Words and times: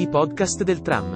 I 0.00 0.08
podcast 0.08 0.62
del 0.62 0.80
tram. 0.80 1.14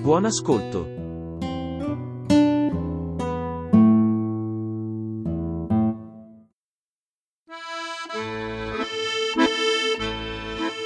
Buon 0.00 0.24
ascolto. 0.24 0.86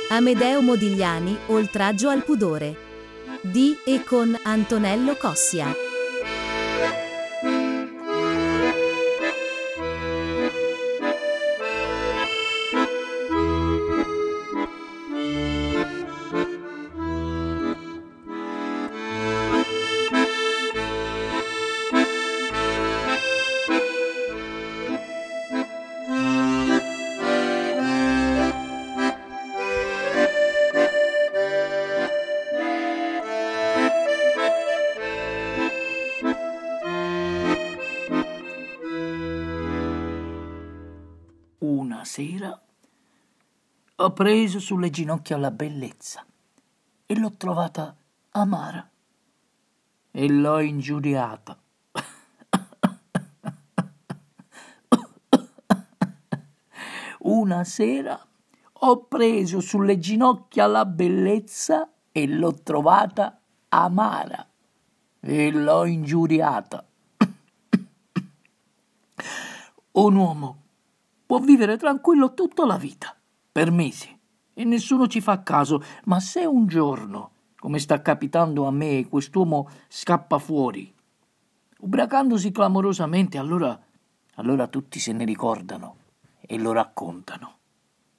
Amedeo 0.09 0.61
Modigliani, 0.61 1.37
Oltraggio 1.47 2.09
al 2.09 2.25
pudore. 2.25 2.75
Di 3.43 3.77
e 3.85 4.03
con 4.03 4.37
Antonello 4.43 5.15
Cossia. 5.15 5.92
Sera 42.13 42.61
ho 43.97 44.13
preso 44.13 44.61
sulle 44.61 44.91
ginocchia 44.91 45.39
la 45.39 45.51
bellezza 45.51 46.23
e 47.07 47.19
l'ho 47.19 47.31
trovata 47.39 47.97
amara 48.33 48.87
e 50.11 50.29
l'ho 50.29 50.59
ingiuriata. 50.61 51.59
Una 57.21 57.65
sera 57.65 58.23
ho 58.73 59.05
preso 59.05 59.61
sulle 59.61 59.99
ginocchia 59.99 60.67
la 60.67 60.85
bellezza 60.85 61.91
e 62.13 62.27
l'ho 62.27 62.53
trovata 62.63 63.41
amara 63.71 64.47
e 65.19 65.51
l'ho 65.51 65.87
ingiuriata. 65.87 66.85
Un 69.93 70.17
uomo 70.17 70.62
può 71.33 71.41
vivere 71.41 71.79
tranquillo 71.79 72.35
tutta 72.35 72.67
la 72.67 72.77
vita, 72.77 73.17
per 73.51 73.71
mesi, 73.71 74.15
e 74.53 74.65
nessuno 74.65 75.07
ci 75.07 75.23
fa 75.23 75.43
caso, 75.43 75.83
ma 76.05 76.21
se 76.21 76.45
un 76.45 76.67
giorno, 76.67 77.31
come 77.59 77.79
sta 77.79 78.03
capitando 78.03 78.67
a 78.67 78.71
me, 78.71 79.09
quest'uomo 79.09 79.67
scappa 79.89 80.39
fuori, 80.39 80.95
ubriacandosi 81.79 82.51
clamorosamente, 82.51 83.39
allora, 83.39 83.81
allora 84.35 84.67
tutti 84.67 85.01
se 85.01 85.15
ne 85.15 85.25
ricordano 85.25 85.97
e 86.39 86.59
lo 86.59 86.73
raccontano. 86.73 87.57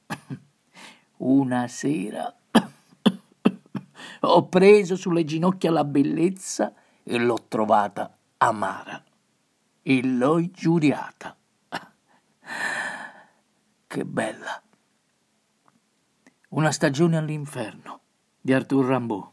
Una 1.17 1.67
sera 1.67 2.35
ho 4.21 4.47
preso 4.47 4.95
sulle 4.95 5.23
ginocchia 5.23 5.69
la 5.69 5.83
bellezza 5.83 6.73
e 7.03 7.19
l'ho 7.19 7.45
trovata 7.47 8.17
amara 8.37 9.03
e 9.83 10.03
l'ho 10.03 10.39
ingiuriata. 10.39 11.37
Che 13.93 14.05
bella. 14.05 14.59
Una 16.49 16.71
stagione 16.71 17.15
all'inferno 17.15 17.99
di 18.41 18.51
Arthur 18.51 18.87
Rimbaud. 18.87 19.27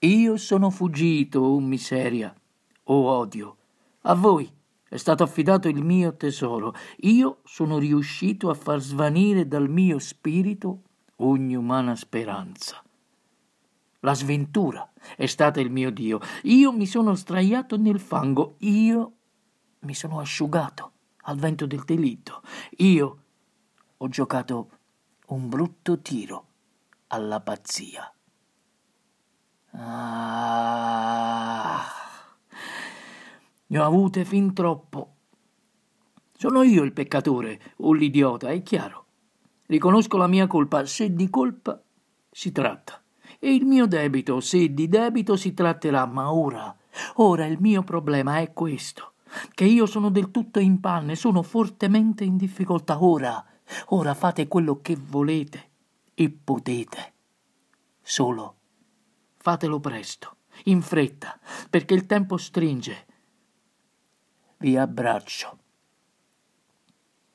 Io 0.00 0.36
sono 0.36 0.68
fuggito, 0.68 1.40
oh 1.40 1.58
miseria, 1.58 2.34
oh 2.82 3.06
odio. 3.06 3.56
A 4.02 4.14
voi 4.14 4.52
è 4.86 4.98
stato 4.98 5.22
affidato 5.22 5.66
il 5.66 5.82
mio 5.82 6.14
tesoro. 6.14 6.74
Io 6.98 7.38
sono 7.44 7.78
riuscito 7.78 8.50
a 8.50 8.54
far 8.54 8.80
svanire 8.80 9.48
dal 9.48 9.70
mio 9.70 9.98
spirito 9.98 10.82
ogni 11.16 11.56
umana 11.56 11.96
speranza. 11.96 12.84
La 14.00 14.12
sventura 14.12 14.92
è 15.16 15.24
stata 15.24 15.58
il 15.58 15.70
mio 15.70 15.90
Dio. 15.90 16.20
Io 16.42 16.70
mi 16.70 16.84
sono 16.84 17.14
straiato 17.14 17.78
nel 17.78 17.98
fango. 17.98 18.56
Io 18.58 19.12
mi 19.78 19.94
sono 19.94 20.20
asciugato 20.20 20.92
al 21.22 21.38
vento 21.38 21.64
del 21.64 21.84
delitto. 21.84 22.42
Io 22.76 23.22
ho 24.00 24.08
giocato 24.08 24.70
un 25.26 25.48
brutto 25.48 26.00
tiro 26.00 26.46
alla 27.08 27.40
pazzia. 27.40 28.12
Ah, 29.72 30.64
ne 33.66 33.78
ho 33.78 33.84
avute 33.84 34.24
fin 34.24 34.54
troppo. 34.54 35.14
Sono 36.36 36.62
io 36.62 36.84
il 36.84 36.92
peccatore 36.92 37.74
o 37.78 37.92
l'idiota, 37.92 38.50
è 38.50 38.62
chiaro. 38.62 39.06
Riconosco 39.66 40.16
la 40.16 40.28
mia 40.28 40.46
colpa 40.46 40.86
se 40.86 41.12
di 41.12 41.28
colpa 41.28 41.82
si 42.30 42.52
tratta 42.52 43.02
e 43.40 43.52
il 43.52 43.64
mio 43.64 43.86
debito 43.86 44.38
se 44.40 44.72
di 44.72 44.88
debito 44.88 45.34
si 45.34 45.52
tratterà, 45.54 46.06
ma 46.06 46.32
ora, 46.32 46.72
ora 47.16 47.46
il 47.46 47.58
mio 47.60 47.82
problema 47.82 48.38
è 48.38 48.52
questo, 48.52 49.14
che 49.54 49.64
io 49.64 49.86
sono 49.86 50.08
del 50.10 50.30
tutto 50.30 50.60
in 50.60 50.78
panne, 50.78 51.16
sono 51.16 51.42
fortemente 51.42 52.22
in 52.22 52.36
difficoltà 52.36 53.02
ora 53.02 53.44
Ora 53.86 54.14
fate 54.14 54.48
quello 54.48 54.80
che 54.80 54.96
volete 54.96 55.70
e 56.14 56.30
potete. 56.30 57.14
Solo 58.02 58.56
fatelo 59.48 59.80
presto, 59.80 60.36
in 60.64 60.82
fretta, 60.82 61.40
perché 61.70 61.94
il 61.94 62.04
tempo 62.04 62.36
stringe. 62.36 63.06
Vi 64.58 64.76
abbraccio. 64.76 65.58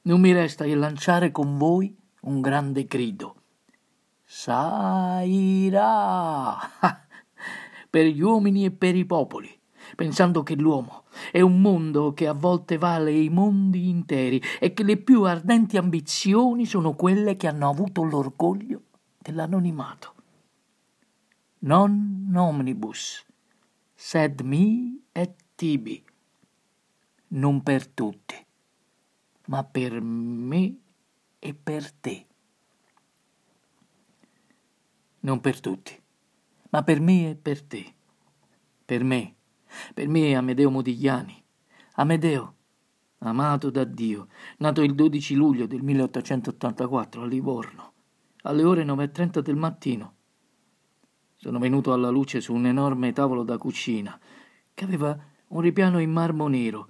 Non 0.03 0.21
mi 0.21 0.31
resta 0.31 0.63
che 0.65 0.75
lanciare 0.75 1.31
con 1.31 1.57
voi 1.57 1.97
un 2.21 2.39
grande 2.39 2.85
grido. 2.85 3.35
Sairà! 4.25 4.59
per 7.89 8.05
gli 8.05 8.21
uomini 8.21 8.65
e 8.65 8.71
per 8.71 8.95
i 8.95 9.05
popoli 9.05 9.61
pensando 9.95 10.43
che 10.43 10.55
l'uomo 10.55 11.03
è 11.31 11.41
un 11.41 11.61
mondo 11.61 12.13
che 12.13 12.27
a 12.27 12.33
volte 12.33 12.77
vale 12.77 13.11
i 13.11 13.29
mondi 13.29 13.89
interi 13.89 14.41
e 14.59 14.73
che 14.73 14.83
le 14.83 14.97
più 14.97 15.23
ardenti 15.23 15.77
ambizioni 15.77 16.65
sono 16.65 16.93
quelle 16.93 17.35
che 17.35 17.47
hanno 17.47 17.69
avuto 17.69 18.03
l'orgoglio 18.03 18.81
dell'anonimato. 19.17 20.13
Non 21.59 22.33
omnibus, 22.35 23.25
sed 23.93 24.41
mi 24.41 25.01
et 25.11 25.35
tibi. 25.55 26.03
Non 27.29 27.63
per 27.63 27.87
tutti, 27.87 28.35
ma 29.47 29.63
per 29.63 30.01
me 30.01 30.77
e 31.39 31.53
per 31.53 31.91
te. 31.91 32.25
Non 35.21 35.39
per 35.39 35.59
tutti, 35.61 35.99
ma 36.69 36.83
per 36.83 36.99
me 36.99 37.29
e 37.29 37.35
per 37.35 37.63
te. 37.63 37.93
Per 38.85 39.03
me 39.03 39.35
per 39.93 40.07
me 40.07 40.35
Amedeo 40.35 40.69
Modigliani. 40.69 41.43
Amedeo, 41.95 42.55
amato 43.19 43.69
da 43.69 43.83
Dio, 43.83 44.27
nato 44.57 44.81
il 44.81 44.95
12 44.95 45.35
luglio 45.35 45.67
del 45.67 45.81
1884 45.81 47.21
a 47.21 47.25
Livorno, 47.25 47.93
alle 48.43 48.63
ore 48.63 48.83
9.30 48.83 49.39
del 49.39 49.55
mattino. 49.55 50.13
Sono 51.35 51.59
venuto 51.59 51.93
alla 51.93 52.09
luce 52.09 52.41
su 52.41 52.53
un 52.53 52.65
enorme 52.65 53.11
tavolo 53.11 53.43
da 53.43 53.57
cucina 53.57 54.19
che 54.73 54.83
aveva 54.85 55.17
un 55.49 55.61
ripiano 55.61 55.99
in 55.99 56.11
marmo 56.11 56.47
nero. 56.47 56.89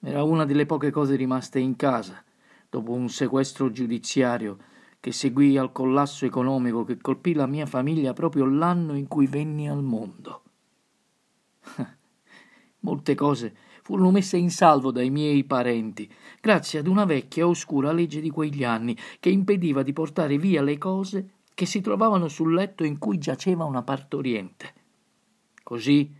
Era 0.00 0.22
una 0.22 0.44
delle 0.44 0.66
poche 0.66 0.90
cose 0.90 1.16
rimaste 1.16 1.58
in 1.58 1.76
casa 1.76 2.22
dopo 2.68 2.92
un 2.92 3.08
sequestro 3.08 3.70
giudiziario 3.70 4.58
che 4.98 5.12
seguì 5.12 5.58
al 5.58 5.72
collasso 5.72 6.24
economico 6.24 6.84
che 6.84 6.96
colpì 6.96 7.34
la 7.34 7.46
mia 7.46 7.66
famiglia 7.66 8.12
proprio 8.12 8.46
l'anno 8.46 8.94
in 8.94 9.08
cui 9.08 9.26
venni 9.26 9.68
al 9.68 9.82
mondo. 9.82 10.41
Molte 12.84 13.14
cose 13.14 13.54
furono 13.82 14.10
messe 14.10 14.36
in 14.36 14.50
salvo 14.50 14.92
dai 14.92 15.10
miei 15.10 15.44
parenti, 15.44 16.08
grazie 16.40 16.78
ad 16.78 16.86
una 16.86 17.04
vecchia 17.04 17.46
oscura 17.46 17.92
legge 17.92 18.20
di 18.20 18.30
quegli 18.30 18.64
anni 18.64 18.96
che 19.18 19.28
impediva 19.28 19.82
di 19.82 19.92
portare 19.92 20.38
via 20.38 20.62
le 20.62 20.78
cose 20.78 21.28
che 21.54 21.66
si 21.66 21.80
trovavano 21.80 22.28
sul 22.28 22.54
letto 22.54 22.84
in 22.84 22.98
cui 22.98 23.18
giaceva 23.18 23.64
una 23.64 23.82
partoriente. 23.82 24.72
Così, 25.62 26.10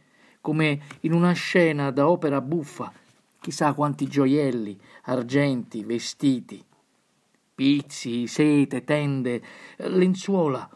come 0.41 0.81
in 1.01 1.13
una 1.13 1.33
scena 1.33 1.91
da 1.91 2.09
opera 2.09 2.41
buffa, 2.41 2.93
chissà 3.41 3.73
quanti 3.75 4.07
gioielli, 4.07 4.79
argenti, 5.05 5.85
vestiti, 5.85 6.63
pizzi, 7.55 8.27
sete, 8.27 8.85
tende, 8.85 9.43
lenzuola, 9.79 10.69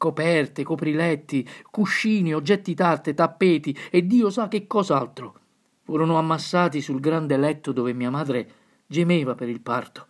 coperte, 0.00 0.62
copriletti, 0.62 1.46
cuscini, 1.70 2.32
oggetti 2.32 2.72
d'arte, 2.72 3.12
tappeti 3.12 3.76
e 3.90 4.06
Dio 4.06 4.30
sa 4.30 4.48
che 4.48 4.66
cos'altro. 4.66 5.34
Furono 5.82 6.16
ammassati 6.16 6.80
sul 6.80 7.00
grande 7.00 7.36
letto 7.36 7.70
dove 7.70 7.92
mia 7.92 8.08
madre 8.08 8.50
gemeva 8.86 9.34
per 9.34 9.50
il 9.50 9.60
parto, 9.60 10.06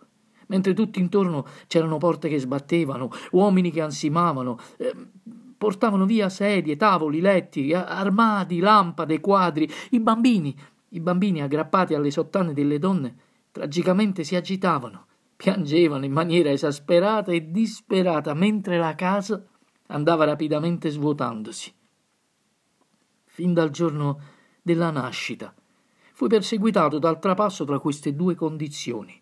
mentre 0.47 0.73
tutti 0.73 1.01
intorno 1.01 1.45
c'erano 1.67 1.97
porte 1.97 2.29
che 2.29 2.39
sbattevano, 2.39 3.09
uomini 3.31 3.69
che 3.69 3.81
ansimavano, 3.81 4.57
eh, 4.77 4.95
portavano 5.57 6.05
via 6.05 6.29
sedie, 6.29 6.77
tavoli, 6.77 7.19
letti, 7.19 7.73
armadi, 7.73 8.59
lampade, 8.59 9.19
quadri, 9.19 9.69
i 9.89 9.99
bambini, 9.99 10.55
i 10.89 11.01
bambini 11.01 11.41
aggrappati 11.41 11.93
alle 11.95 12.11
sottane 12.11 12.53
delle 12.53 12.79
donne, 12.79 13.15
tragicamente 13.51 14.23
si 14.23 14.37
agitavano, 14.37 15.05
piangevano 15.35 16.05
in 16.05 16.13
maniera 16.13 16.49
esasperata 16.49 17.33
e 17.33 17.51
disperata, 17.51 18.33
mentre 18.33 18.77
la 18.77 18.95
casa 18.95 19.45
andava 19.91 20.25
rapidamente 20.25 20.89
svuotandosi. 20.89 21.73
Fin 23.25 23.53
dal 23.53 23.69
giorno 23.69 24.19
della 24.61 24.89
nascita 24.89 25.53
fui 26.13 26.29
perseguitato 26.29 26.99
dal 26.99 27.17
trapasso 27.19 27.65
tra 27.65 27.79
queste 27.79 28.15
due 28.15 28.35
condizioni. 28.35 29.19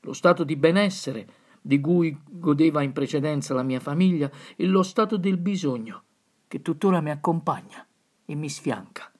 Lo 0.00 0.14
stato 0.14 0.42
di 0.42 0.56
benessere, 0.56 1.28
di 1.60 1.78
cui 1.80 2.18
godeva 2.26 2.80
in 2.80 2.92
precedenza 2.92 3.52
la 3.52 3.62
mia 3.62 3.78
famiglia, 3.78 4.30
e 4.56 4.64
lo 4.64 4.82
stato 4.82 5.18
del 5.18 5.36
bisogno, 5.36 6.04
che 6.48 6.62
tuttora 6.62 7.02
mi 7.02 7.10
accompagna 7.10 7.86
e 8.24 8.34
mi 8.34 8.48
sfianca. 8.48 9.12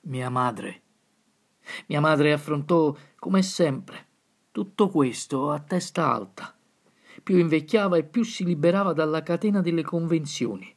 Mia 0.00 0.28
madre. 0.28 0.82
Mia 1.86 2.00
madre 2.00 2.32
affrontò, 2.32 2.92
come 3.16 3.42
sempre, 3.42 4.06
tutto 4.50 4.88
questo 4.88 5.52
a 5.52 5.60
testa 5.60 6.12
alta. 6.12 6.52
Più 7.24 7.38
invecchiava 7.38 7.96
e 7.96 8.04
più 8.04 8.22
si 8.22 8.44
liberava 8.44 8.92
dalla 8.92 9.22
catena 9.22 9.60
delle 9.60 9.82
convenzioni. 9.82 10.72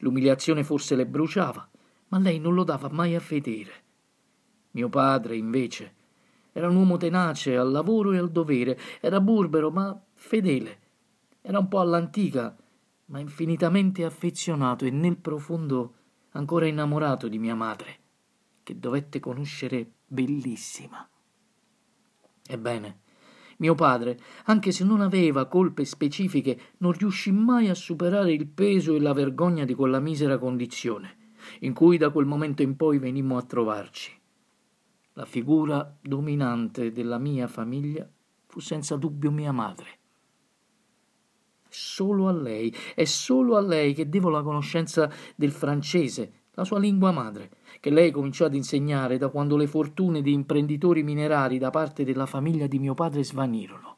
L'umiliazione 0.00 0.62
forse 0.62 0.94
le 0.94 1.06
bruciava, 1.06 1.68
ma 2.08 2.18
lei 2.18 2.38
non 2.38 2.54
lo 2.54 2.64
dava 2.64 2.88
mai 2.90 3.14
a 3.14 3.22
vedere. 3.26 3.72
Mio 4.72 4.88
padre, 4.88 5.36
invece, 5.36 5.94
era 6.52 6.68
un 6.68 6.76
uomo 6.76 6.98
tenace 6.98 7.56
al 7.56 7.70
lavoro 7.70 8.12
e 8.12 8.18
al 8.18 8.30
dovere, 8.30 8.78
era 9.00 9.20
burbero 9.20 9.70
ma 9.70 9.98
fedele. 10.12 10.78
Era 11.40 11.58
un 11.58 11.68
po' 11.68 11.80
all'antica, 11.80 12.54
ma 13.06 13.18
infinitamente 13.18 14.04
affezionato 14.04 14.84
e 14.84 14.90
nel 14.90 15.16
profondo 15.16 15.94
ancora 16.32 16.66
innamorato 16.66 17.26
di 17.26 17.38
mia 17.38 17.54
madre 17.54 17.98
che 18.62 18.78
dovette 18.78 19.18
conoscere 19.18 19.90
bellissima. 20.06 21.08
Ebbene, 22.46 23.00
mio 23.60 23.74
padre, 23.74 24.18
anche 24.44 24.72
se 24.72 24.84
non 24.84 25.00
aveva 25.00 25.46
colpe 25.46 25.84
specifiche, 25.84 26.58
non 26.78 26.92
riuscì 26.92 27.30
mai 27.30 27.68
a 27.68 27.74
superare 27.74 28.32
il 28.32 28.46
peso 28.46 28.94
e 28.94 29.00
la 29.00 29.12
vergogna 29.12 29.64
di 29.64 29.74
quella 29.74 30.00
misera 30.00 30.38
condizione, 30.38 31.16
in 31.60 31.74
cui 31.74 31.98
da 31.98 32.10
quel 32.10 32.26
momento 32.26 32.62
in 32.62 32.76
poi 32.76 32.98
venimmo 32.98 33.36
a 33.36 33.42
trovarci. 33.42 34.18
La 35.14 35.26
figura 35.26 35.96
dominante 36.00 36.90
della 36.90 37.18
mia 37.18 37.46
famiglia 37.46 38.08
fu 38.46 38.60
senza 38.60 38.96
dubbio 38.96 39.30
mia 39.30 39.52
madre. 39.52 39.98
Solo 41.68 42.28
a 42.28 42.32
lei, 42.32 42.74
è 42.94 43.04
solo 43.04 43.56
a 43.56 43.60
lei 43.60 43.92
che 43.92 44.08
devo 44.08 44.30
la 44.30 44.42
conoscenza 44.42 45.12
del 45.36 45.52
francese, 45.52 46.32
la 46.54 46.64
sua 46.64 46.78
lingua 46.78 47.12
madre, 47.12 47.50
che 47.78 47.90
lei 47.90 48.10
cominciò 48.10 48.46
ad 48.46 48.54
insegnare 48.54 49.18
da 49.18 49.28
quando 49.28 49.56
le 49.56 49.66
fortune 49.66 50.22
di 50.22 50.32
imprenditori 50.32 51.02
minerari 51.02 51.58
da 51.58 51.70
parte 51.70 52.04
della 52.04 52.26
famiglia 52.26 52.66
di 52.66 52.78
mio 52.78 52.94
padre 52.94 53.22
svanirono. 53.22 53.96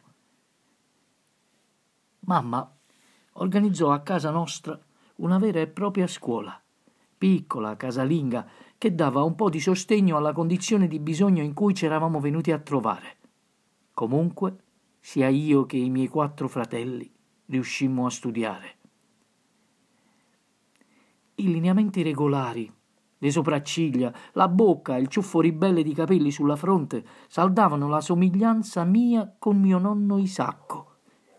Mamma 2.21 2.77
organizzò 3.35 3.91
a 3.91 4.01
casa 4.01 4.31
nostra 4.31 4.79
una 5.17 5.39
vera 5.39 5.61
e 5.61 5.69
propria 5.69 6.07
scuola, 6.07 6.61
piccola, 7.17 7.77
casalinga, 7.77 8.49
che 8.77 8.95
dava 8.95 9.23
un 9.23 9.35
po' 9.35 9.49
di 9.49 9.61
sostegno 9.61 10.17
alla 10.17 10.33
condizione 10.33 10.89
di 10.89 10.99
bisogno 10.99 11.43
in 11.43 11.55
cui 11.55 11.75
ci 11.75 11.85
eravamo 11.85 12.21
venuti 12.21 12.51
a 12.51 12.59
trovare. 12.59 13.17
Comunque, 13.95 14.57
sia 14.99 15.29
io 15.29 15.67
che 15.67 15.77
i 15.77 15.91
miei 15.91 16.09
quattro 16.09 16.49
fratelli 16.49 17.11
riuscimmo 17.47 18.07
a 18.07 18.11
studiare. 18.11 18.77
I 21.37 21.49
lineamenti 21.49 22.03
regolari, 22.03 22.73
le 23.23 23.31
sopracciglia, 23.31 24.13
la 24.33 24.49
bocca 24.49 24.97
e 24.97 25.01
il 25.01 25.07
ciuffo 25.07 25.41
ribelle 25.41 25.85
di 25.85 25.95
capelli 25.95 26.33
sulla 26.33 26.57
fronte 26.57 27.05
saldavano 27.29 27.89
la 27.89 28.01
somiglianza 28.01 28.83
mia 28.83 29.33
con 29.39 29.61
mio 29.61 29.79
nonno 29.79 30.19
Isacco, 30.19 30.97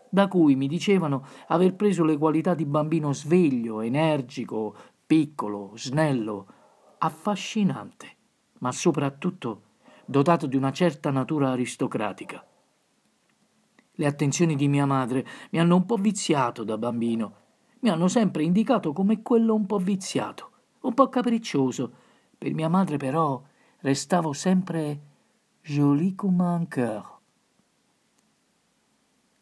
da 0.08 0.26
cui 0.26 0.56
mi 0.56 0.66
dicevano 0.66 1.26
aver 1.48 1.74
preso 1.74 2.02
le 2.02 2.16
qualità 2.16 2.54
di 2.54 2.64
bambino 2.64 3.12
sveglio, 3.12 3.82
energico, 3.82 4.74
piccolo, 5.06 5.72
snello, 5.74 6.46
affascinante, 6.98 8.08
ma 8.60 8.72
soprattutto 8.72 9.62
dotato 10.06 10.46
di 10.46 10.56
una 10.56 10.72
certa 10.72 11.10
natura 11.10 11.50
aristocratica. 11.50 12.42
Le 13.96 14.06
attenzioni 14.06 14.56
di 14.56 14.68
mia 14.68 14.86
madre 14.86 15.26
mi 15.50 15.60
hanno 15.60 15.76
un 15.76 15.84
po' 15.84 15.96
viziato 15.96 16.64
da 16.64 16.78
bambino 16.78 17.42
mi 17.84 17.90
hanno 17.90 18.08
sempre 18.08 18.42
indicato 18.42 18.94
come 18.94 19.20
quello 19.20 19.54
un 19.54 19.66
po' 19.66 19.76
viziato, 19.76 20.52
un 20.84 20.94
po' 20.94 21.08
capriccioso. 21.08 21.92
Per 22.38 22.52
mia 22.54 22.68
madre 22.68 22.96
però 22.96 23.42
restavo 23.80 24.32
sempre 24.32 25.00
joli 25.62 26.14
comme 26.14 26.42
un 26.42 26.68
cœur. 26.68 27.12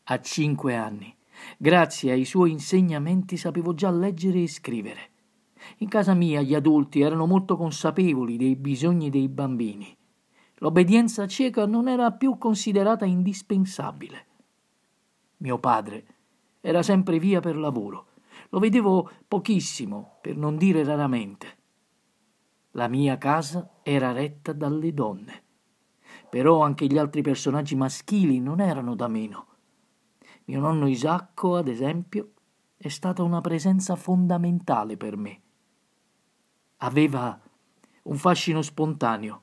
A 0.04 0.20
cinque 0.20 0.74
anni, 0.74 1.14
grazie 1.56 2.12
ai 2.12 2.24
suoi 2.24 2.50
insegnamenti, 2.50 3.36
sapevo 3.36 3.74
già 3.74 3.90
leggere 3.90 4.42
e 4.42 4.48
scrivere. 4.48 5.10
In 5.78 5.88
casa 5.88 6.14
mia 6.14 6.40
gli 6.42 6.54
adulti 6.54 7.00
erano 7.00 7.26
molto 7.26 7.56
consapevoli 7.56 8.36
dei 8.36 8.56
bisogni 8.56 9.10
dei 9.10 9.28
bambini. 9.28 9.96
L'obbedienza 10.56 11.26
cieca 11.26 11.66
non 11.66 11.88
era 11.88 12.12
più 12.12 12.36
considerata 12.38 13.04
indispensabile. 13.04 14.26
Mio 15.38 15.58
padre 15.58 16.06
era 16.60 16.82
sempre 16.82 17.18
via 17.18 17.40
per 17.40 17.56
lavoro 17.56 18.11
lo 18.52 18.58
vedevo 18.58 19.10
pochissimo, 19.26 20.18
per 20.20 20.36
non 20.36 20.58
dire 20.58 20.84
raramente. 20.84 21.58
La 22.72 22.86
mia 22.86 23.16
casa 23.16 23.78
era 23.82 24.12
retta 24.12 24.52
dalle 24.52 24.92
donne. 24.92 25.42
Però 26.28 26.60
anche 26.60 26.86
gli 26.86 26.98
altri 26.98 27.22
personaggi 27.22 27.74
maschili 27.74 28.40
non 28.40 28.60
erano 28.60 28.94
da 28.94 29.08
meno. 29.08 29.46
Mio 30.44 30.60
nonno 30.60 30.86
Isacco, 30.86 31.56
ad 31.56 31.68
esempio, 31.68 32.32
è 32.76 32.88
stata 32.88 33.22
una 33.22 33.40
presenza 33.40 33.96
fondamentale 33.96 34.98
per 34.98 35.16
me. 35.16 35.40
Aveva 36.78 37.40
un 38.02 38.16
fascino 38.16 38.60
spontaneo. 38.60 39.40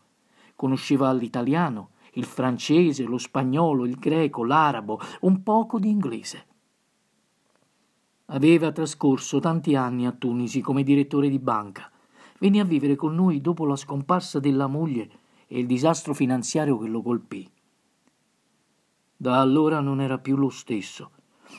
Conosceva 0.55 1.11
l'italiano, 1.13 1.91
il 2.13 2.25
francese, 2.25 3.05
lo 3.05 3.17
spagnolo, 3.17 3.85
il 3.85 3.97
greco, 3.97 4.43
l'arabo, 4.43 4.99
un 5.21 5.41
poco 5.41 5.79
di 5.79 5.89
inglese. 5.89 6.45
Aveva 8.31 8.71
trascorso 8.71 9.39
tanti 9.39 9.75
anni 9.75 10.05
a 10.05 10.11
Tunisi 10.11 10.61
come 10.61 10.83
direttore 10.83 11.29
di 11.29 11.39
banca. 11.39 11.91
Venne 12.37 12.59
a 12.59 12.63
vivere 12.63 12.95
con 12.95 13.15
noi 13.15 13.41
dopo 13.41 13.65
la 13.65 13.75
scomparsa 13.75 14.39
della 14.39 14.67
moglie 14.67 15.09
e 15.47 15.59
il 15.59 15.65
disastro 15.65 16.13
finanziario 16.13 16.77
che 16.77 16.87
lo 16.87 17.01
colpì. 17.01 17.49
Da 19.17 19.41
allora 19.41 19.79
non 19.79 19.99
era 19.99 20.19
più 20.19 20.37
lo 20.37 20.49
stesso 20.49 21.11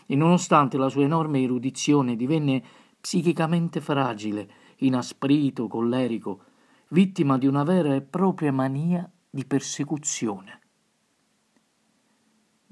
e 0.06 0.14
nonostante 0.14 0.78
la 0.78 0.88
sua 0.88 1.02
enorme 1.02 1.42
erudizione 1.42 2.14
divenne 2.14 2.62
psichicamente 3.00 3.80
fragile, 3.80 4.48
inasprito, 4.76 5.66
collerico, 5.66 6.44
vittima 6.90 7.36
di 7.36 7.48
una 7.48 7.64
vera 7.64 7.96
e 7.96 8.00
propria 8.00 8.52
mania 8.52 9.10
di 9.28 9.44
persecuzione. 9.44 10.59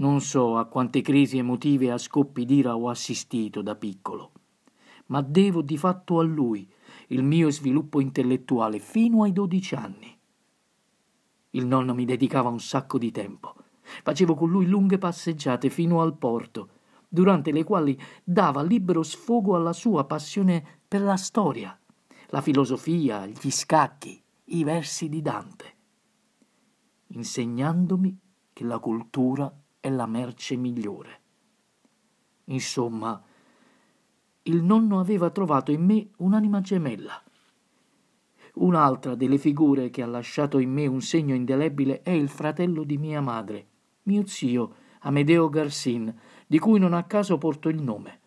Non 0.01 0.21
so 0.21 0.59
a 0.59 0.67
quante 0.67 1.01
crisi 1.01 1.39
emotive 1.39 1.91
a 1.91 1.99
scoppi 1.99 2.45
d'ira 2.45 2.77
ho 2.77 2.89
assistito 2.89 3.63
da 3.63 3.75
piccolo, 3.75 4.31
ma 5.07 5.23
devo 5.23 5.61
di 5.61 5.77
fatto 5.77 6.21
a 6.21 6.23
lui 6.23 6.71
il 7.09 7.25
mio 7.25 7.51
sviluppo 7.51 8.01
intellettuale 8.01 8.79
fino 8.79 9.25
ai 9.25 9.33
dodici 9.33 9.75
anni. 9.75 10.17
Il 11.51 11.67
nonno 11.67 11.95
mi 11.95 12.05
dedicava 12.05 12.49
un 12.49 12.61
sacco 12.61 12.97
di 12.97 13.11
tempo. 13.11 13.55
Facevo 14.05 14.37
con 14.37 14.51
lui 14.51 14.67
lunghe 14.67 14.99
passeggiate 14.99 15.69
fino 15.69 16.01
al 16.01 16.17
porto, 16.17 16.69
durante 17.09 17.51
le 17.51 17.65
quali 17.65 17.99
dava 18.23 18.63
libero 18.63 19.03
sfogo 19.03 19.57
alla 19.57 19.73
sua 19.73 20.05
passione 20.05 20.65
per 20.87 21.01
la 21.01 21.17
storia, 21.17 21.77
la 22.29 22.41
filosofia, 22.41 23.27
gli 23.27 23.51
scacchi, 23.51 24.23
i 24.45 24.63
versi 24.63 25.09
di 25.09 25.23
Dante, 25.23 25.75
insegnandomi 27.09 28.17
che 28.53 28.65
la 28.65 28.79
cultura 28.79 29.53
è 29.81 29.89
la 29.91 30.07
merce 30.07 30.57
migliore. 30.57 31.21
Insomma, 32.45 33.23
il 34.43 34.63
nonno 34.63 35.01
aveva 35.01 35.31
trovato 35.31 35.71
in 35.71 35.85
me 35.85 36.09
un'anima 36.19 36.61
gemella. 36.61 37.23
Un'altra 38.55 39.15
delle 39.15 39.39
figure 39.39 39.91
che 39.91 40.03
ha 40.03 40.07
lasciato 40.07 40.59
in 40.59 40.73
me 40.73 40.87
un 40.87 41.01
segno 41.01 41.35
indelebile 41.35 42.03
è 42.03 42.11
il 42.11 42.29
fratello 42.29 42.83
di 42.83 42.97
mia 42.97 43.21
madre, 43.21 43.67
mio 44.05 44.27
zio 44.27 44.75
Amedeo 45.01 45.49
Garsin, 45.49 46.13
di 46.47 46.59
cui 46.59 46.79
non 46.79 46.93
a 46.93 47.05
caso 47.05 47.39
porto 47.39 47.69
il 47.69 47.81
nome. 47.81 48.21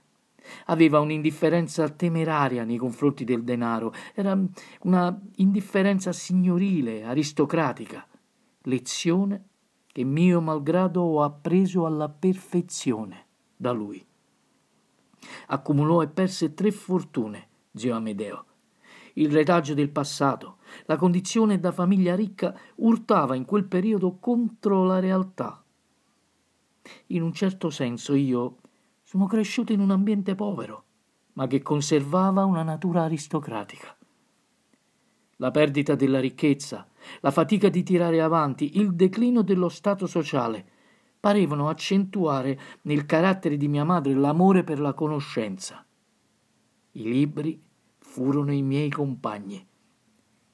Aveva 0.66 1.00
un'indifferenza 1.00 1.90
temeraria 1.90 2.64
nei 2.64 2.78
confronti 2.78 3.24
del 3.24 3.44
denaro, 3.44 3.94
era 4.14 4.40
una 4.82 5.22
indifferenza 5.36 6.12
signorile, 6.12 7.04
aristocratica, 7.04 8.06
lezione 8.64 9.50
che 9.92 10.04
mio 10.04 10.42
malgrado 10.42 11.02
ho 11.02 11.24
appreso 11.24 11.86
alla 11.86 12.10
perfezione 12.10 13.26
da 13.56 13.72
lui. 13.72 14.04
Accumulò 15.48 16.02
e 16.02 16.08
perse 16.08 16.54
tre 16.54 16.72
fortune, 16.72 17.48
zio 17.74 17.96
Amedeo. 17.96 18.46
Il 19.14 19.32
retaggio 19.32 19.74
del 19.74 19.90
passato, 19.90 20.58
la 20.86 20.96
condizione 20.96 21.60
da 21.60 21.72
famiglia 21.72 22.16
ricca 22.16 22.58
urtava 22.76 23.36
in 23.36 23.44
quel 23.44 23.66
periodo 23.66 24.18
contro 24.20 24.86
la 24.86 25.00
realtà. 25.00 25.62
In 27.08 27.22
un 27.22 27.34
certo 27.34 27.70
senso 27.70 28.14
io 28.14 28.58
sono 29.04 29.26
cresciuto 29.28 29.74
in 29.74 29.82
un 29.82 29.92
ambiente 29.92 30.36
povero, 30.36 30.86
ma 31.34 31.46
che 31.48 31.62
conservava 31.62 32.46
una 32.46 32.64
natura 32.64 33.04
aristocratica. 33.04 33.96
La 35.36 35.52
perdita 35.52 35.96
della 35.96 36.20
ricchezza, 36.20 36.88
la 37.22 37.32
fatica 37.32 37.70
di 37.70 37.84
tirare 37.84 38.22
avanti, 38.22 38.78
il 38.78 38.94
declino 38.94 39.42
dello 39.42 39.70
stato 39.70 40.08
sociale, 40.08 40.66
parevano 41.20 41.70
accentuare 41.70 42.60
nel 42.84 43.06
carattere 43.06 43.58
di 43.58 43.68
mia 43.68 43.84
madre 43.84 44.14
l'amore 44.14 44.64
per 44.64 44.80
la 44.80 44.94
conoscenza. 44.94 45.86
I 46.94 47.04
libri 47.04 47.62
furono 48.00 48.52
i 48.52 48.62
miei 48.62 48.90
compagni. 48.90 49.66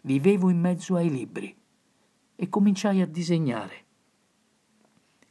Vivevo 0.01 0.49
in 0.49 0.59
mezzo 0.59 0.95
ai 0.95 1.09
libri 1.09 1.55
e 2.35 2.49
cominciai 2.49 3.01
a 3.01 3.07
disegnare. 3.07 3.85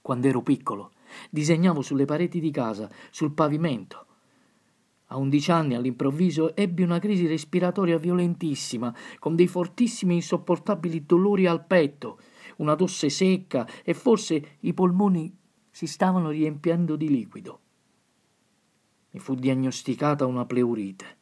Quando 0.00 0.26
ero 0.26 0.42
piccolo, 0.42 0.92
disegnavo 1.30 1.82
sulle 1.82 2.04
pareti 2.04 2.40
di 2.40 2.50
casa, 2.50 2.90
sul 3.11 3.32
pavimento. 3.32 4.06
A 5.11 5.17
undici 5.17 5.53
anni 5.53 5.75
all'improvviso 5.75 6.57
ebbi 6.57 6.83
una 6.83 6.99
crisi 6.99 7.27
respiratoria 7.27 7.97
violentissima, 7.97 8.95
con 9.19 9.37
dei 9.37 9.47
fortissimi 9.47 10.15
e 10.15 10.17
insopportabili 10.17 11.05
dolori 11.07 11.47
al 11.47 11.65
petto, 11.65 12.19
una 12.57 12.75
tosse 12.75 13.09
secca 13.09 13.67
e 13.85 13.95
forse 13.95 14.57
i 14.61 14.75
polmoni 14.75 15.33
si 15.71 15.87
stavano 15.87 16.31
riempiendo 16.31 16.97
di 16.97 17.09
liquido. 17.09 17.61
Mi 19.11 19.21
fu 19.21 19.35
diagnosticata 19.35 20.27
una 20.27 20.45
pleurite. 20.45 21.17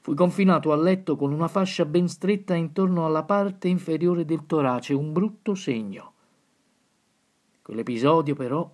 Fui 0.00 0.14
confinato 0.14 0.72
a 0.72 0.76
letto 0.76 1.16
con 1.16 1.32
una 1.32 1.48
fascia 1.48 1.84
ben 1.84 2.08
stretta 2.08 2.54
intorno 2.54 3.06
alla 3.06 3.22
parte 3.22 3.68
inferiore 3.68 4.24
del 4.24 4.46
torace, 4.46 4.94
un 4.94 5.12
brutto 5.12 5.54
segno. 5.54 6.12
Quell'episodio, 7.62 8.34
però, 8.34 8.68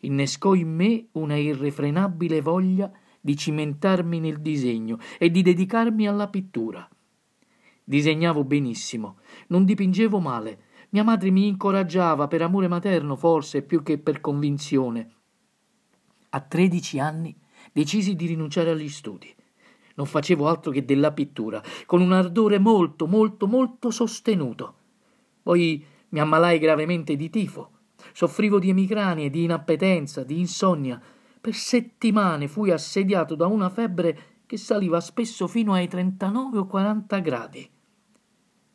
innescò 0.00 0.54
in 0.54 0.74
me 0.74 1.06
una 1.12 1.36
irrefrenabile 1.36 2.40
voglia 2.40 2.90
di 3.24 3.38
cimentarmi 3.38 4.20
nel 4.20 4.42
disegno 4.42 4.98
e 5.18 5.30
di 5.30 5.40
dedicarmi 5.40 6.06
alla 6.06 6.28
pittura. 6.28 6.86
Disegnavo 7.82 8.44
benissimo, 8.44 9.16
non 9.46 9.64
dipingevo 9.64 10.20
male. 10.20 10.58
Mia 10.90 11.04
madre 11.04 11.30
mi 11.30 11.46
incoraggiava 11.46 12.28
per 12.28 12.42
amore 12.42 12.68
materno, 12.68 13.16
forse 13.16 13.62
più 13.62 13.82
che 13.82 13.96
per 13.96 14.20
convinzione. 14.20 15.10
A 16.28 16.40
tredici 16.40 16.98
anni 16.98 17.34
decisi 17.72 18.14
di 18.14 18.26
rinunciare 18.26 18.72
agli 18.72 18.90
studi. 18.90 19.34
Non 19.94 20.04
facevo 20.04 20.46
altro 20.46 20.70
che 20.70 20.84
della 20.84 21.12
pittura, 21.12 21.62
con 21.86 22.02
un 22.02 22.12
ardore 22.12 22.58
molto, 22.58 23.06
molto, 23.06 23.46
molto 23.46 23.90
sostenuto. 23.90 24.74
Poi 25.42 25.82
mi 26.10 26.20
ammalai 26.20 26.58
gravemente 26.58 27.16
di 27.16 27.30
tifo. 27.30 27.70
Soffrivo 28.12 28.58
di 28.58 28.68
emicranie, 28.68 29.30
di 29.30 29.44
inappetenza, 29.44 30.24
di 30.24 30.40
insonnia. 30.40 31.00
Per 31.44 31.54
settimane 31.54 32.48
fui 32.48 32.70
assediato 32.70 33.34
da 33.34 33.46
una 33.46 33.68
febbre 33.68 34.40
che 34.46 34.56
saliva 34.56 34.98
spesso 35.02 35.46
fino 35.46 35.74
ai 35.74 35.88
39 35.88 36.56
o 36.56 36.66
40 36.66 37.18
gradi. 37.18 37.70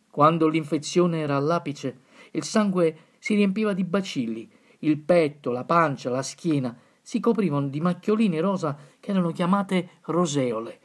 Quando 0.07 0.47
l'infezione 0.47 1.17
era 1.17 1.35
all'apice, 1.35 2.01
il 2.29 2.43
sangue 2.43 3.15
si 3.17 3.33
riempiva 3.33 3.73
di 3.73 3.83
bacilli, 3.83 4.47
il 4.81 4.99
petto, 4.99 5.49
la 5.49 5.63
pancia, 5.63 6.11
la 6.11 6.21
schiena 6.21 6.77
si 7.01 7.19
coprivano 7.19 7.69
di 7.69 7.81
macchioline 7.81 8.39
rosa 8.39 8.77
che 8.99 9.09
erano 9.09 9.31
chiamate 9.31 9.89
roseole. 10.01 10.79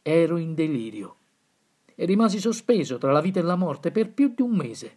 Ero 0.00 0.38
in 0.38 0.54
delirio 0.54 1.16
e 1.94 2.06
rimasi 2.06 2.40
sospeso 2.40 2.96
tra 2.96 3.12
la 3.12 3.20
vita 3.20 3.40
e 3.40 3.42
la 3.42 3.54
morte 3.54 3.90
per 3.90 4.10
più 4.14 4.32
di 4.34 4.40
un 4.40 4.56
mese. 4.56 4.96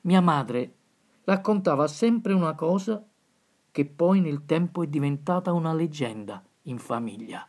Mia 0.00 0.20
madre 0.20 0.74
raccontava 1.22 1.86
sempre 1.86 2.32
una 2.32 2.56
cosa 2.56 3.07
che 3.78 3.84
poi 3.84 4.20
nel 4.20 4.44
tempo 4.44 4.82
è 4.82 4.88
diventata 4.88 5.52
una 5.52 5.72
leggenda 5.72 6.42
in 6.62 6.78
famiglia. 6.78 7.48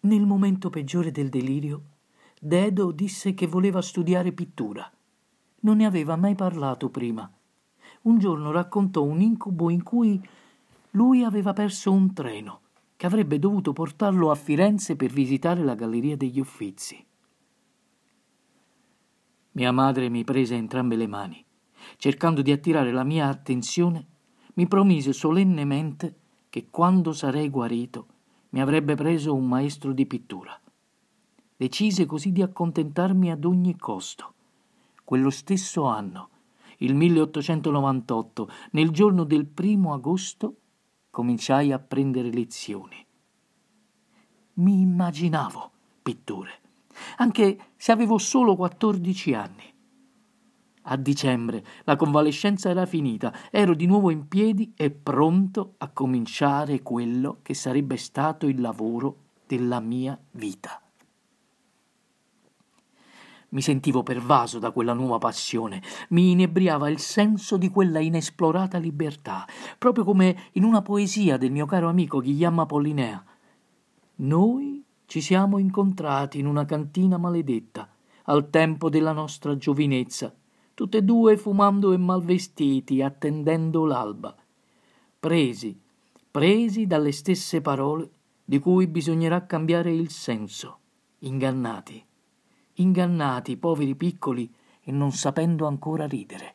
Nel 0.00 0.24
momento 0.24 0.70
peggiore 0.70 1.10
del 1.10 1.28
delirio, 1.28 1.82
Dedo 2.40 2.92
disse 2.92 3.34
che 3.34 3.46
voleva 3.46 3.82
studiare 3.82 4.32
pittura. 4.32 4.90
Non 5.60 5.76
ne 5.76 5.84
aveva 5.84 6.16
mai 6.16 6.34
parlato 6.34 6.88
prima. 6.88 7.30
Un 8.04 8.18
giorno 8.18 8.52
raccontò 8.52 9.02
un 9.02 9.20
incubo 9.20 9.68
in 9.68 9.82
cui 9.82 10.18
lui 10.92 11.22
aveva 11.22 11.52
perso 11.52 11.92
un 11.92 12.14
treno 12.14 12.60
che 12.96 13.04
avrebbe 13.04 13.38
dovuto 13.38 13.74
portarlo 13.74 14.30
a 14.30 14.34
Firenze 14.34 14.96
per 14.96 15.10
visitare 15.10 15.62
la 15.62 15.74
Galleria 15.74 16.16
degli 16.16 16.40
Uffizi. 16.40 17.10
Mia 19.52 19.70
madre 19.70 20.08
mi 20.08 20.24
prese 20.24 20.54
entrambe 20.54 20.96
le 20.96 21.06
mani. 21.06 21.44
Cercando 21.98 22.40
di 22.40 22.52
attirare 22.52 22.90
la 22.90 23.04
mia 23.04 23.28
attenzione, 23.28 24.06
mi 24.54 24.66
promise 24.66 25.12
solennemente 25.12 26.16
che 26.48 26.68
quando 26.70 27.12
sarei 27.12 27.50
guarito 27.50 28.06
mi 28.50 28.62
avrebbe 28.62 28.94
preso 28.94 29.34
un 29.34 29.46
maestro 29.46 29.92
di 29.92 30.06
pittura. 30.06 30.58
Decise 31.54 32.06
così 32.06 32.32
di 32.32 32.40
accontentarmi 32.40 33.30
ad 33.30 33.44
ogni 33.44 33.76
costo. 33.76 34.34
Quello 35.04 35.30
stesso 35.30 35.84
anno, 35.84 36.28
il 36.78 36.94
1898, 36.94 38.48
nel 38.70 38.90
giorno 38.90 39.24
del 39.24 39.46
primo 39.46 39.92
agosto, 39.92 40.56
cominciai 41.10 41.72
a 41.72 41.78
prendere 41.78 42.30
lezioni. 42.30 43.04
Mi 44.54 44.80
immaginavo 44.80 45.70
pittore 46.02 46.61
anche 47.16 47.58
se 47.76 47.92
avevo 47.92 48.18
solo 48.18 48.56
14 48.56 49.34
anni. 49.34 49.72
A 50.86 50.96
dicembre 50.96 51.64
la 51.84 51.94
convalescenza 51.94 52.68
era 52.68 52.86
finita, 52.86 53.32
ero 53.50 53.74
di 53.74 53.86
nuovo 53.86 54.10
in 54.10 54.26
piedi 54.26 54.72
e 54.76 54.90
pronto 54.90 55.74
a 55.78 55.88
cominciare 55.88 56.82
quello 56.82 57.38
che 57.42 57.54
sarebbe 57.54 57.96
stato 57.96 58.46
il 58.48 58.60
lavoro 58.60 59.16
della 59.46 59.78
mia 59.78 60.18
vita. 60.32 60.80
Mi 63.50 63.60
sentivo 63.60 64.02
pervaso 64.02 64.58
da 64.58 64.70
quella 64.70 64.94
nuova 64.94 65.18
passione, 65.18 65.82
mi 66.08 66.30
inebriava 66.30 66.88
il 66.88 66.98
senso 66.98 67.58
di 67.58 67.68
quella 67.68 68.00
inesplorata 68.00 68.78
libertà, 68.78 69.46
proprio 69.76 70.04
come 70.04 70.48
in 70.52 70.64
una 70.64 70.80
poesia 70.80 71.36
del 71.36 71.52
mio 71.52 71.66
caro 71.66 71.90
amico 71.90 72.20
Guillaume 72.20 72.62
Apollinea. 72.62 73.22
Noi 74.16 74.71
ci 75.12 75.20
siamo 75.20 75.58
incontrati 75.58 76.38
in 76.38 76.46
una 76.46 76.64
cantina 76.64 77.18
maledetta, 77.18 77.86
al 78.24 78.48
tempo 78.48 78.88
della 78.88 79.12
nostra 79.12 79.58
giovinezza, 79.58 80.34
tutte 80.72 80.96
e 80.96 81.02
due 81.02 81.36
fumando 81.36 81.92
e 81.92 81.98
malvestiti, 81.98 83.02
attendendo 83.02 83.84
l'alba, 83.84 84.34
presi, 85.20 85.78
presi 86.30 86.86
dalle 86.86 87.12
stesse 87.12 87.60
parole 87.60 88.08
di 88.42 88.58
cui 88.58 88.86
bisognerà 88.86 89.44
cambiare 89.44 89.92
il 89.92 90.08
senso, 90.08 90.78
ingannati, 91.18 92.02
ingannati, 92.76 93.58
poveri 93.58 93.94
piccoli, 93.94 94.50
e 94.80 94.92
non 94.92 95.12
sapendo 95.12 95.66
ancora 95.66 96.06
ridere. 96.06 96.54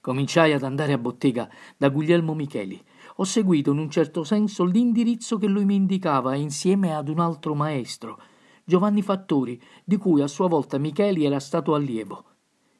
Cominciai 0.00 0.52
ad 0.52 0.64
andare 0.64 0.94
a 0.94 0.98
bottega 0.98 1.48
da 1.76 1.90
Guglielmo 1.90 2.34
Micheli, 2.34 2.84
ho 3.16 3.24
seguito 3.24 3.72
in 3.72 3.78
un 3.78 3.90
certo 3.90 4.24
senso 4.24 4.64
l'indirizzo 4.64 5.38
che 5.38 5.46
lui 5.46 5.64
mi 5.64 5.74
indicava 5.74 6.34
insieme 6.34 6.94
ad 6.94 7.08
un 7.08 7.18
altro 7.18 7.54
maestro, 7.54 8.20
Giovanni 8.64 9.02
Fattori, 9.02 9.60
di 9.84 9.96
cui 9.96 10.22
a 10.22 10.28
sua 10.28 10.48
volta 10.48 10.78
Micheli 10.78 11.24
era 11.24 11.40
stato 11.40 11.74
allievo. 11.74 12.24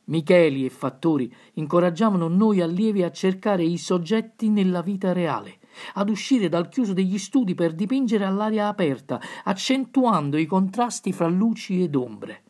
Micheli 0.05 0.65
e 0.65 0.71
Fattori 0.71 1.33
incoraggiavano 1.55 2.29
noi 2.29 2.61
allievi 2.61 3.03
a 3.03 3.11
cercare 3.11 3.65
i 3.65 3.77
soggetti 3.79 4.49
nella 4.49 4.83
vita 4.83 5.13
reale, 5.13 5.59
ad 5.95 6.11
uscire 6.11 6.49
dal 6.49 6.69
chiuso 6.69 6.93
degli 6.93 7.19
studi 7.19 7.55
per 7.55 7.75
dipingere 7.75 8.25
all'aria 8.25 8.69
aperta, 8.69 9.21
accentuando 9.45 10.37
i 10.37 10.47
contrasti 10.47 11.13
fra 11.13 11.29
luci 11.29 11.83
ed 11.83 11.95
ombre. 11.95 12.43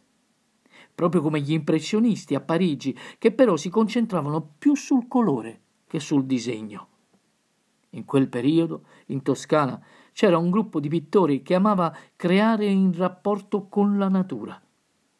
Proprio 0.95 1.23
come 1.23 1.41
gli 1.41 1.53
impressionisti 1.53 2.35
a 2.35 2.41
Parigi, 2.41 2.97
che 3.19 3.33
però 3.33 3.57
si 3.57 3.71
concentravano 3.71 4.55
più 4.59 4.75
sul 4.75 5.07
colore 5.09 5.61
che 5.87 5.99
sul 5.99 6.25
disegno. 6.25 6.90
In 7.91 8.05
quel 8.05 8.29
periodo, 8.29 8.85
in 9.07 9.23
Toscana, 9.23 9.83
c'era 10.13 10.39
un 10.39 10.51
gruppo 10.51 10.81
di 10.81 10.89
pittori 10.89 11.43
che 11.43 11.55
amava 11.55 11.95
creare 12.15 12.67
in 12.67 12.97
rapporto 12.97 13.67
con 13.69 13.99
la 13.99 14.09
natura, 14.09 14.61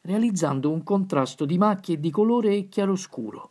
realizzando 0.03 0.71
un 0.71 0.83
contrasto 0.83 1.45
di 1.45 1.59
macchie 1.59 1.99
di 1.99 2.11
colore 2.11 2.55
e 2.55 2.69
chiaroscuro. 2.69 3.51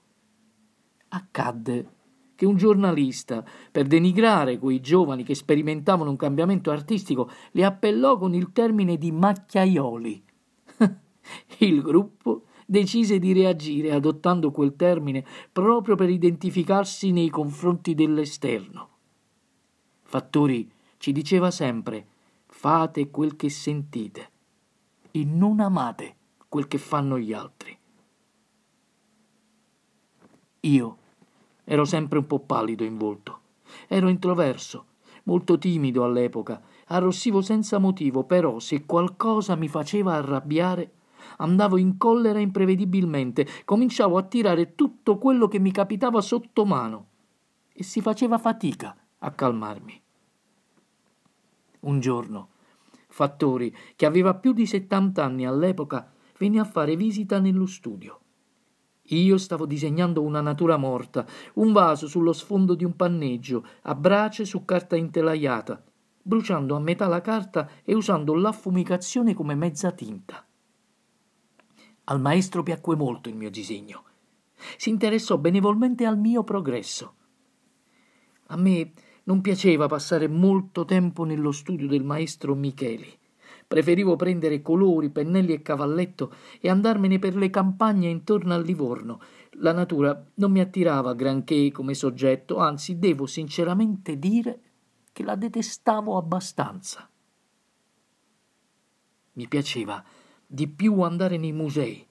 Accadde 1.09 1.97
che 2.35 2.45
un 2.45 2.55
giornalista, 2.55 3.43
per 3.69 3.87
denigrare 3.87 4.57
quei 4.57 4.79
giovani 4.79 5.23
che 5.23 5.35
sperimentavano 5.35 6.09
un 6.09 6.15
cambiamento 6.15 6.71
artistico, 6.71 7.29
li 7.51 7.63
appellò 7.63 8.17
con 8.17 8.33
il 8.33 8.53
termine 8.53 8.97
di 8.97 9.11
macchiaioli. 9.11 10.23
il 11.59 11.81
gruppo 11.81 12.43
decise 12.65 13.19
di 13.19 13.33
reagire 13.33 13.91
adottando 13.91 14.51
quel 14.51 14.77
termine 14.77 15.25
proprio 15.51 15.95
per 15.95 16.09
identificarsi 16.09 17.11
nei 17.11 17.29
confronti 17.29 17.93
dell'esterno. 17.93 18.98
Fattori 20.09 20.67
ci 20.97 21.11
diceva 21.11 21.51
sempre 21.51 22.03
fate 22.47 23.11
quel 23.11 23.35
che 23.35 23.47
sentite 23.51 24.31
e 25.11 25.23
non 25.23 25.59
amate 25.59 26.15
quel 26.47 26.67
che 26.67 26.79
fanno 26.79 27.19
gli 27.19 27.31
altri. 27.31 27.77
Io 30.61 30.97
ero 31.63 31.85
sempre 31.85 32.17
un 32.17 32.25
po' 32.25 32.39
pallido 32.39 32.83
in 32.83 32.97
volto. 32.97 33.39
Ero 33.87 34.07
introverso, 34.07 34.85
molto 35.25 35.59
timido 35.59 36.03
all'epoca, 36.03 36.59
arrossivo 36.87 37.41
senza 37.41 37.77
motivo, 37.77 38.23
però 38.23 38.57
se 38.57 38.87
qualcosa 38.87 39.53
mi 39.53 39.67
faceva 39.67 40.15
arrabbiare, 40.15 40.91
andavo 41.37 41.77
in 41.77 41.97
collera 41.97 42.39
imprevedibilmente, 42.39 43.45
cominciavo 43.63 44.17
a 44.17 44.23
tirare 44.23 44.73
tutto 44.73 45.19
quello 45.19 45.47
che 45.47 45.59
mi 45.59 45.71
capitava 45.71 46.19
sotto 46.19 46.65
mano 46.65 47.05
e 47.71 47.83
si 47.83 48.01
faceva 48.01 48.39
fatica 48.39 48.97
a 49.19 49.31
calmarmi. 49.31 50.01
Un 51.81 51.99
giorno, 51.99 52.49
Fattori, 53.07 53.75
che 53.95 54.05
aveva 54.05 54.35
più 54.35 54.53
di 54.53 54.65
settant'anni 54.65 55.45
all'epoca, 55.45 56.11
venne 56.37 56.59
a 56.59 56.65
fare 56.65 56.95
visita 56.95 57.39
nello 57.39 57.65
studio. 57.65 58.19
Io 59.11 59.37
stavo 59.37 59.65
disegnando 59.65 60.21
una 60.21 60.41
natura 60.41 60.77
morta, 60.77 61.25
un 61.55 61.71
vaso 61.71 62.07
sullo 62.07 62.31
sfondo 62.31 62.75
di 62.75 62.83
un 62.83 62.95
panneggio, 62.95 63.65
a 63.83 63.95
brace 63.95 64.45
su 64.45 64.65
carta 64.65 64.95
intelaiata, 64.95 65.83
bruciando 66.21 66.75
a 66.75 66.79
metà 66.79 67.07
la 67.07 67.21
carta 67.21 67.69
e 67.83 67.95
usando 67.95 68.35
l'affumicazione 68.35 69.33
come 69.33 69.55
mezza 69.55 69.91
tinta. 69.91 70.45
Al 72.05 72.21
maestro 72.21 72.61
piacque 72.61 72.95
molto 72.95 73.29
il 73.29 73.35
mio 73.35 73.49
disegno. 73.49 74.03
Si 74.77 74.89
interessò 74.89 75.37
benevolmente 75.37 76.05
al 76.05 76.17
mio 76.19 76.43
progresso. 76.43 77.15
A 78.47 78.57
me 78.57 78.91
non 79.29 79.41
piaceva 79.41 79.85
passare 79.85 80.27
molto 80.27 80.85
tempo 80.85 81.23
nello 81.23 81.51
studio 81.51 81.87
del 81.87 82.03
maestro 82.03 82.55
Micheli. 82.55 83.15
Preferivo 83.67 84.15
prendere 84.15 84.63
colori, 84.63 85.11
pennelli 85.11 85.53
e 85.53 85.61
cavalletto 85.61 86.33
e 86.59 86.67
andarmene 86.67 87.19
per 87.19 87.35
le 87.35 87.51
campagne 87.51 88.09
intorno 88.09 88.55
al 88.55 88.63
Livorno. 88.63 89.21
La 89.59 89.71
natura 89.71 90.19
non 90.35 90.51
mi 90.51 90.59
attirava 90.59 91.13
granché 91.13 91.71
come 91.71 91.93
soggetto, 91.93 92.57
anzi 92.57 92.97
devo 92.97 93.27
sinceramente 93.27 94.17
dire 94.17 94.61
che 95.13 95.21
la 95.21 95.35
detestavo 95.35 96.17
abbastanza. 96.17 97.07
Mi 99.33 99.47
piaceva 99.47 100.03
di 100.47 100.67
più 100.67 101.01
andare 101.01 101.37
nei 101.37 101.53
musei, 101.53 102.03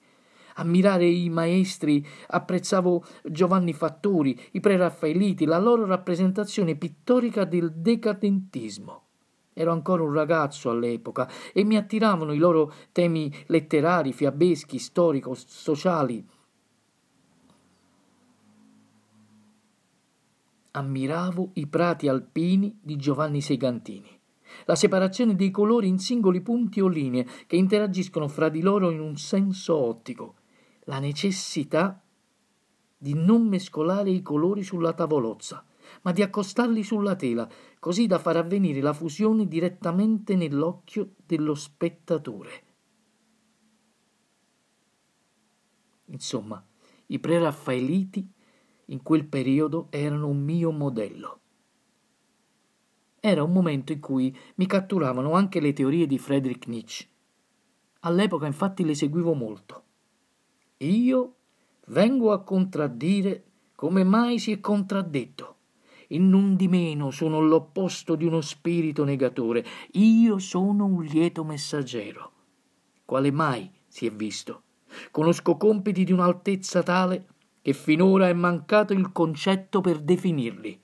ammirare 0.59 1.05
i 1.05 1.29
maestri, 1.29 2.05
apprezzavo 2.27 3.03
Giovanni 3.23 3.73
Fattori, 3.73 4.39
i 4.51 4.59
preraffaeliti, 4.59 5.45
la 5.45 5.57
loro 5.57 5.85
rappresentazione 5.85 6.75
pittorica 6.75 7.45
del 7.45 7.71
decadentismo. 7.73 9.03
Ero 9.53 9.71
ancora 9.71 10.03
un 10.03 10.13
ragazzo 10.13 10.69
all'epoca 10.69 11.29
e 11.53 11.63
mi 11.63 11.75
attiravano 11.75 12.33
i 12.33 12.37
loro 12.37 12.71
temi 12.91 13.33
letterari, 13.47 14.13
fiabeschi, 14.13 14.79
storico, 14.79 15.33
sociali. 15.33 16.25
Ammiravo 20.71 21.49
i 21.53 21.67
prati 21.67 22.07
alpini 22.07 22.77
di 22.81 22.95
Giovanni 22.95 23.41
Segantini 23.41 24.17
la 24.65 24.75
separazione 24.75 25.35
dei 25.35 25.51
colori 25.51 25.87
in 25.87 25.99
singoli 25.99 26.41
punti 26.41 26.81
o 26.81 26.87
linee 26.87 27.25
che 27.47 27.55
interagiscono 27.55 28.27
fra 28.27 28.49
di 28.49 28.61
loro 28.61 28.89
in 28.89 28.99
un 28.99 29.15
senso 29.15 29.75
ottico, 29.75 30.35
la 30.89 30.97
necessità 30.97 32.03
di 32.97 33.13
non 33.13 33.47
mescolare 33.47 34.09
i 34.09 34.23
colori 34.23 34.63
sulla 34.63 34.93
tavolozza, 34.93 35.63
ma 36.01 36.11
di 36.11 36.23
accostarli 36.23 36.83
sulla 36.83 37.15
tela, 37.15 37.47
così 37.77 38.07
da 38.07 38.17
far 38.17 38.37
avvenire 38.37 38.81
la 38.81 38.91
fusione 38.91 39.47
direttamente 39.47 40.35
nell'occhio 40.35 41.13
dello 41.25 41.53
spettatore. 41.53 42.63
Insomma, 46.05 46.65
i 47.07 47.19
preraffaeliti 47.19 48.27
in 48.85 49.03
quel 49.03 49.27
periodo 49.27 49.87
erano 49.91 50.27
un 50.27 50.41
mio 50.43 50.71
modello. 50.71 51.39
Era 53.19 53.43
un 53.43 53.51
momento 53.51 53.91
in 53.91 53.99
cui 53.99 54.35
mi 54.55 54.65
catturavano 54.65 55.33
anche 55.33 55.59
le 55.59 55.71
teorie 55.71 56.07
di 56.07 56.17
Friedrich 56.17 56.65
Nietzsche. 56.65 57.07
All'epoca 58.01 58.47
infatti 58.47 58.83
le 58.83 58.95
seguivo 58.95 59.35
molto. 59.35 59.83
Io 60.81 61.35
vengo 61.87 62.31
a 62.31 62.41
contraddire 62.41 63.43
come 63.75 64.05
mai 64.05 64.39
si 64.39 64.53
è 64.53 64.59
contraddetto. 64.61 65.55
E 66.07 66.17
non 66.17 66.55
di 66.55 66.69
meno 66.69 67.11
sono 67.11 67.41
l'opposto 67.41 68.15
di 68.15 68.23
uno 68.23 68.39
spirito 68.39 69.03
negatore. 69.03 69.65
Io 69.91 70.37
sono 70.39 70.85
un 70.85 71.03
lieto 71.03 71.43
messaggero. 71.43 72.31
Quale 73.03 73.29
mai 73.29 73.69
si 73.87 74.05
è 74.05 74.11
visto? 74.11 74.63
Conosco 75.11 75.57
compiti 75.57 76.05
di 76.05 76.13
un'altezza 76.13 76.81
tale 76.81 77.27
che 77.61 77.73
finora 77.73 78.29
è 78.29 78.33
mancato 78.33 78.93
il 78.93 79.11
concetto 79.11 79.81
per 79.81 79.99
definirli. 79.99 80.81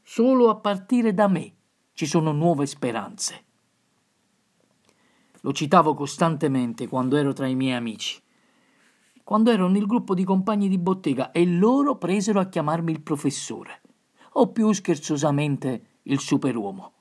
Solo 0.00 0.48
a 0.48 0.56
partire 0.56 1.12
da 1.12 1.26
me 1.26 1.54
ci 1.92 2.06
sono 2.06 2.30
nuove 2.30 2.66
speranze. 2.66 3.44
Lo 5.40 5.52
citavo 5.52 5.94
costantemente 5.94 6.86
quando 6.86 7.16
ero 7.16 7.32
tra 7.32 7.48
i 7.48 7.56
miei 7.56 7.74
amici 7.74 8.21
quando 9.24 9.50
ero 9.50 9.68
nel 9.68 9.86
gruppo 9.86 10.14
di 10.14 10.24
compagni 10.24 10.68
di 10.68 10.78
bottega 10.78 11.30
e 11.30 11.46
loro 11.46 11.96
presero 11.96 12.40
a 12.40 12.46
chiamarmi 12.46 12.90
il 12.90 13.02
professore, 13.02 13.82
o 14.32 14.50
più 14.50 14.72
scherzosamente 14.72 15.98
il 16.02 16.18
superuomo. 16.18 16.92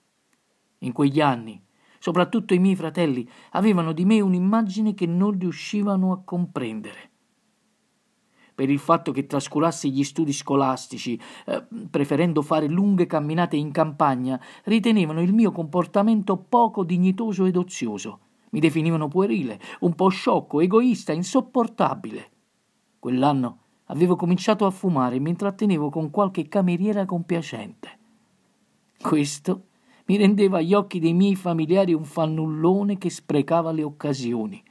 In 0.79 0.91
quegli 0.91 1.19
anni, 1.19 1.61
soprattutto 1.99 2.53
i 2.53 2.59
miei 2.59 2.75
fratelli, 2.75 3.27
avevano 3.51 3.91
di 3.91 4.05
me 4.05 4.21
un'immagine 4.21 4.93
che 4.93 5.05
non 5.05 5.37
riuscivano 5.37 6.11
a 6.11 6.21
comprendere. 6.23 7.09
Per 8.53 8.69
il 8.69 8.79
fatto 8.79 9.11
che 9.11 9.25
trascurassi 9.25 9.91
gli 9.91 10.03
studi 10.03 10.33
scolastici, 10.33 11.19
eh, 11.45 11.65
preferendo 11.89 12.43
fare 12.43 12.67
lunghe 12.67 13.07
camminate 13.07 13.55
in 13.55 13.71
campagna, 13.71 14.39
ritenevano 14.65 15.21
il 15.21 15.33
mio 15.33 15.51
comportamento 15.51 16.37
poco 16.37 16.83
dignitoso 16.83 17.45
ed 17.45 17.55
ozioso 17.55 18.19
mi 18.51 18.59
definivano 18.59 19.07
puerile, 19.07 19.59
un 19.81 19.93
po' 19.93 20.09
sciocco, 20.09 20.61
egoista, 20.61 21.11
insopportabile. 21.11 22.29
Quell'anno 22.99 23.57
avevo 23.85 24.15
cominciato 24.15 24.65
a 24.65 24.71
fumare 24.71 25.15
e 25.15 25.19
mi 25.19 25.29
intrattenevo 25.29 25.89
con 25.89 26.09
qualche 26.09 26.47
cameriera 26.47 27.05
compiacente. 27.05 27.99
Questo 29.01 29.65
mi 30.05 30.17
rendeva 30.17 30.57
agli 30.57 30.73
occhi 30.73 30.99
dei 30.99 31.13
miei 31.13 31.35
familiari 31.35 31.93
un 31.93 32.03
fannullone 32.03 32.97
che 32.97 33.09
sprecava 33.09 33.71
le 33.71 33.83
occasioni. 33.83 34.61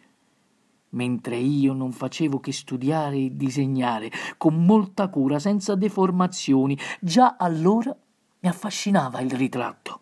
Mentre 0.91 1.37
io 1.37 1.73
non 1.73 1.93
facevo 1.93 2.41
che 2.41 2.53
studiare 2.53 3.17
e 3.17 3.37
disegnare 3.37 4.11
con 4.37 4.65
molta 4.65 5.09
cura, 5.09 5.39
senza 5.39 5.75
deformazioni, 5.75 6.77
già 7.01 7.37
allora 7.39 7.97
mi 8.41 8.49
affascinava 8.49 9.21
il 9.21 9.31
ritratto. 9.31 10.01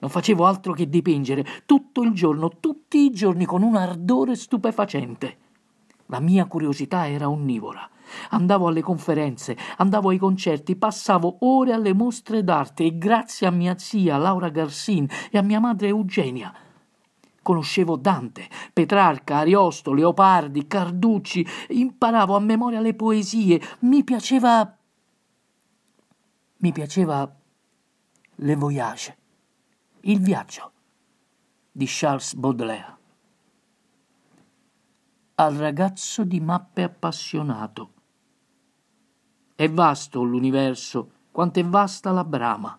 Non 0.00 0.10
facevo 0.10 0.44
altro 0.44 0.72
che 0.72 0.88
dipingere 0.88 1.44
tutto 1.66 2.02
il 2.02 2.12
giorno, 2.12 2.50
tutti 2.60 3.04
i 3.04 3.10
giorni, 3.10 3.44
con 3.44 3.62
un 3.62 3.76
ardore 3.76 4.34
stupefacente. 4.34 5.38
La 6.06 6.20
mia 6.20 6.46
curiosità 6.46 7.08
era 7.08 7.28
onnivora. 7.28 7.88
Andavo 8.30 8.68
alle 8.68 8.82
conferenze, 8.82 9.56
andavo 9.78 10.10
ai 10.10 10.18
concerti, 10.18 10.76
passavo 10.76 11.38
ore 11.40 11.72
alle 11.72 11.94
mostre 11.94 12.44
d'arte 12.44 12.84
e 12.84 12.98
grazie 12.98 13.46
a 13.46 13.50
mia 13.50 13.78
zia 13.78 14.18
Laura 14.18 14.50
Garsin 14.50 15.08
e 15.30 15.38
a 15.38 15.42
mia 15.42 15.60
madre 15.60 15.88
Eugenia 15.88 16.54
conoscevo 17.44 17.96
Dante, 17.96 18.48
Petrarca, 18.72 19.36
Ariosto, 19.36 19.92
Leopardi, 19.92 20.66
Carducci, 20.66 21.46
imparavo 21.68 22.34
a 22.34 22.40
memoria 22.40 22.80
le 22.80 22.94
poesie, 22.94 23.60
mi 23.80 24.02
piaceva 24.02 24.76
mi 26.56 26.72
piaceva 26.72 27.30
le 28.36 28.56
voyage. 28.56 29.16
Il 30.06 30.20
viaggio 30.20 30.70
di 31.72 31.86
Charles 31.88 32.34
Baudelaire. 32.34 32.96
Al 35.36 35.54
ragazzo 35.54 36.24
di 36.24 36.40
mappe 36.40 36.82
appassionato. 36.82 37.90
È 39.54 39.66
vasto 39.70 40.22
l'universo, 40.22 41.10
quanto 41.30 41.60
è 41.60 41.64
vasta 41.64 42.10
la 42.10 42.22
brama. 42.22 42.78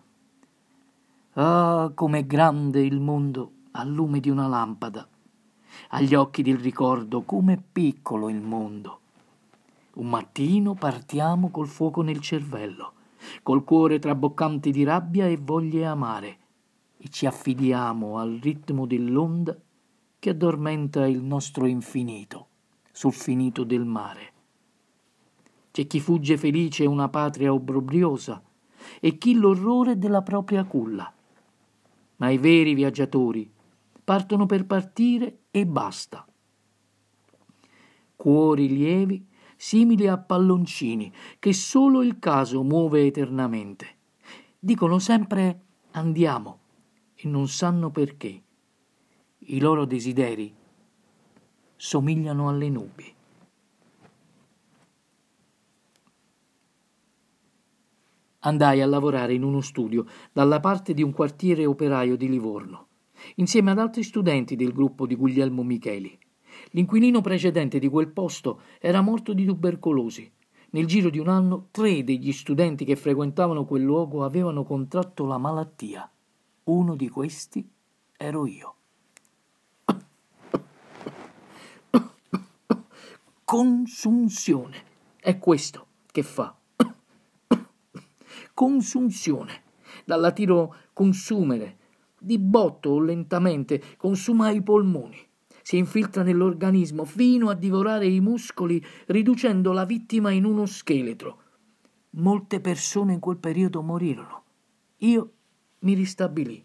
Ah, 1.32 1.90
com'è 1.92 2.24
grande 2.26 2.82
il 2.82 3.00
mondo 3.00 3.50
al 3.72 3.88
lume 3.88 4.20
di 4.20 4.30
una 4.30 4.46
lampada. 4.46 5.04
Agli 5.88 6.14
occhi 6.14 6.42
del 6.42 6.58
ricordo, 6.58 7.22
com'è 7.22 7.60
piccolo 7.60 8.28
il 8.28 8.40
mondo. 8.40 9.00
Un 9.94 10.08
mattino 10.08 10.74
partiamo 10.74 11.50
col 11.50 11.66
fuoco 11.66 12.02
nel 12.02 12.20
cervello 12.20 12.92
col 13.42 13.64
cuore 13.64 13.98
traboccante 13.98 14.70
di 14.70 14.84
rabbia 14.84 15.26
e 15.26 15.36
voglie 15.36 15.84
amare, 15.84 16.38
e 17.06 17.08
ci 17.08 17.24
affidiamo 17.24 18.18
al 18.18 18.38
ritmo 18.42 18.84
dell'onda 18.84 19.56
che 20.18 20.30
addormenta 20.30 21.06
il 21.06 21.22
nostro 21.22 21.66
infinito 21.66 22.48
sul 22.90 23.12
finito 23.12 23.62
del 23.62 23.84
mare. 23.84 24.32
C'è 25.70 25.86
chi 25.86 26.00
fugge 26.00 26.36
felice 26.36 26.84
una 26.84 27.08
patria 27.08 27.52
obbrobriosa 27.52 28.42
e 28.98 29.18
chi 29.18 29.34
l'orrore 29.34 29.98
della 29.98 30.22
propria 30.22 30.64
culla. 30.64 31.12
Ma 32.16 32.30
i 32.30 32.38
veri 32.38 32.74
viaggiatori 32.74 33.48
partono 34.02 34.46
per 34.46 34.66
partire 34.66 35.42
e 35.52 35.64
basta. 35.64 36.26
Cuori 38.16 38.68
lievi, 38.68 39.24
simili 39.54 40.08
a 40.08 40.18
palloncini, 40.18 41.12
che 41.38 41.52
solo 41.52 42.02
il 42.02 42.18
caso 42.18 42.64
muove 42.64 43.06
eternamente. 43.06 43.86
Dicono 44.58 44.98
sempre 44.98 45.60
andiamo 45.92 46.64
e 47.16 47.28
non 47.28 47.48
sanno 47.48 47.90
perché. 47.90 48.42
I 49.38 49.60
loro 49.60 49.84
desideri 49.84 50.54
somigliano 51.76 52.48
alle 52.48 52.68
nubi. 52.68 53.14
Andai 58.40 58.80
a 58.80 58.86
lavorare 58.86 59.34
in 59.34 59.42
uno 59.42 59.60
studio 59.60 60.06
dalla 60.32 60.60
parte 60.60 60.94
di 60.94 61.02
un 61.02 61.12
quartiere 61.12 61.66
operaio 61.66 62.16
di 62.16 62.28
Livorno, 62.28 62.86
insieme 63.36 63.72
ad 63.72 63.78
altri 63.78 64.02
studenti 64.02 64.54
del 64.54 64.72
gruppo 64.72 65.06
di 65.06 65.16
Guglielmo 65.16 65.64
Micheli. 65.64 66.16
L'inquilino 66.70 67.20
precedente 67.20 67.78
di 67.78 67.88
quel 67.88 68.08
posto 68.08 68.60
era 68.78 69.00
morto 69.00 69.32
di 69.32 69.44
tubercolosi. 69.44 70.30
Nel 70.70 70.86
giro 70.86 71.10
di 71.10 71.18
un 71.18 71.28
anno, 71.28 71.68
tre 71.70 72.04
degli 72.04 72.32
studenti 72.32 72.84
che 72.84 72.96
frequentavano 72.96 73.64
quel 73.64 73.82
luogo 73.82 74.24
avevano 74.24 74.64
contratto 74.64 75.24
la 75.26 75.38
malattia. 75.38 76.10
Uno 76.66 76.96
di 76.96 77.08
questi 77.08 77.64
ero 78.16 78.44
io. 78.44 78.74
Consunzione. 83.44 84.76
È 85.20 85.38
questo 85.38 85.86
che 86.10 86.24
fa. 86.24 86.56
Consunzione. 88.52 89.62
Dal 90.04 90.20
latino 90.20 90.74
consumere. 90.92 91.78
Di 92.18 92.36
botto 92.40 92.90
o 92.90 93.00
lentamente 93.00 93.80
consuma 93.96 94.50
i 94.50 94.60
polmoni. 94.60 95.24
Si 95.62 95.76
infiltra 95.76 96.24
nell'organismo 96.24 97.04
fino 97.04 97.48
a 97.48 97.54
divorare 97.54 98.08
i 98.08 98.20
muscoli, 98.20 98.84
riducendo 99.06 99.70
la 99.70 99.84
vittima 99.84 100.32
in 100.32 100.44
uno 100.44 100.66
scheletro. 100.66 101.42
Molte 102.10 102.60
persone 102.60 103.12
in 103.12 103.20
quel 103.20 103.36
periodo 103.36 103.82
morirono. 103.82 104.42
Io 104.98 105.35
mi 105.86 105.94
ristabilì. 105.94 106.62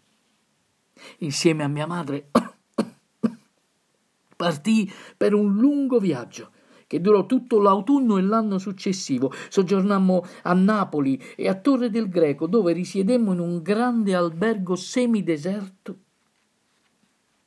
Insieme 1.18 1.62
a 1.62 1.68
mia 1.68 1.86
madre 1.86 2.30
partì 4.36 4.92
per 5.16 5.32
un 5.32 5.56
lungo 5.56 6.00
viaggio 6.00 6.50
che 6.88 7.00
durò 7.00 7.24
tutto 7.24 7.60
l'autunno 7.60 8.18
e 8.18 8.22
l'anno 8.22 8.58
successivo. 8.58 9.32
Soggiornammo 9.48 10.24
a 10.42 10.52
Napoli 10.52 11.22
e 11.36 11.48
a 11.48 11.54
Torre 11.54 11.88
del 11.88 12.08
Greco, 12.08 12.46
dove 12.46 12.72
risiedemmo 12.72 13.32
in 13.32 13.38
un 13.38 13.62
grande 13.62 14.14
albergo 14.14 14.74
semideserto 14.74 15.98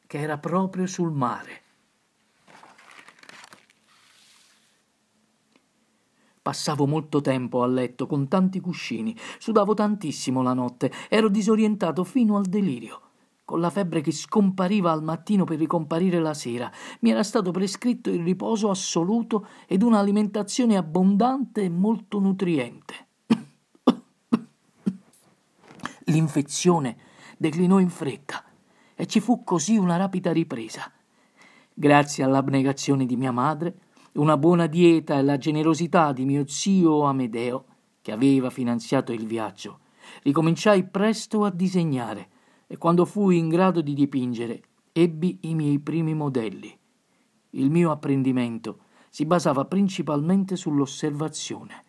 che 0.07 0.17
era 0.17 0.37
proprio 0.37 0.87
sul 0.87 1.11
mare. 1.11 1.63
Passavo 6.45 6.85
molto 6.85 7.21
tempo 7.21 7.63
a 7.63 7.65
letto 7.65 8.05
con 8.05 8.27
tanti 8.27 8.59
cuscini, 8.59 9.17
sudavo 9.39 9.73
tantissimo 9.73 10.43
la 10.43 10.53
notte, 10.53 10.91
ero 11.09 11.27
disorientato 11.27 12.03
fino 12.03 12.37
al 12.37 12.45
delirio 12.45 13.01
con 13.43 13.59
la 13.59 13.71
febbre 13.71 14.01
che 14.01 14.11
scompariva 14.11 14.91
al 14.91 15.01
mattino 15.01 15.43
per 15.43 15.57
ricomparire 15.57 16.19
la 16.19 16.35
sera. 16.35 16.71
Mi 16.99 17.09
era 17.09 17.23
stato 17.23 17.49
prescritto 17.49 18.11
il 18.11 18.21
riposo 18.21 18.69
assoluto 18.69 19.47
ed 19.65 19.81
un'alimentazione 19.81 20.77
abbondante 20.77 21.63
e 21.63 21.69
molto 21.69 22.19
nutriente. 22.19 23.07
L'infezione 26.05 26.97
declinò 27.37 27.79
in 27.79 27.89
fretta 27.89 28.43
e 28.93 29.07
ci 29.07 29.19
fu 29.19 29.43
così 29.43 29.77
una 29.77 29.97
rapida 29.97 30.31
ripresa. 30.31 30.91
Grazie 31.73 32.23
all'abnegazione 32.23 33.07
di 33.07 33.15
mia 33.15 33.31
madre, 33.31 33.79
una 34.15 34.37
buona 34.37 34.67
dieta 34.67 35.17
e 35.17 35.23
la 35.23 35.37
generosità 35.37 36.13
di 36.13 36.25
mio 36.25 36.47
zio 36.47 37.03
Amedeo, 37.03 37.65
che 38.01 38.11
aveva 38.11 38.49
finanziato 38.49 39.11
il 39.11 39.25
viaggio, 39.25 39.79
ricominciai 40.23 40.85
presto 40.85 41.43
a 41.43 41.51
disegnare 41.51 42.29
e 42.67 42.77
quando 42.77 43.05
fui 43.05 43.37
in 43.37 43.49
grado 43.49 43.81
di 43.81 43.93
dipingere 43.93 44.61
ebbi 44.91 45.39
i 45.41 45.55
miei 45.55 45.79
primi 45.79 46.13
modelli. 46.13 46.77
Il 47.51 47.69
mio 47.69 47.91
apprendimento 47.91 48.79
si 49.09 49.25
basava 49.25 49.65
principalmente 49.65 50.55
sull'osservazione. 50.55 51.83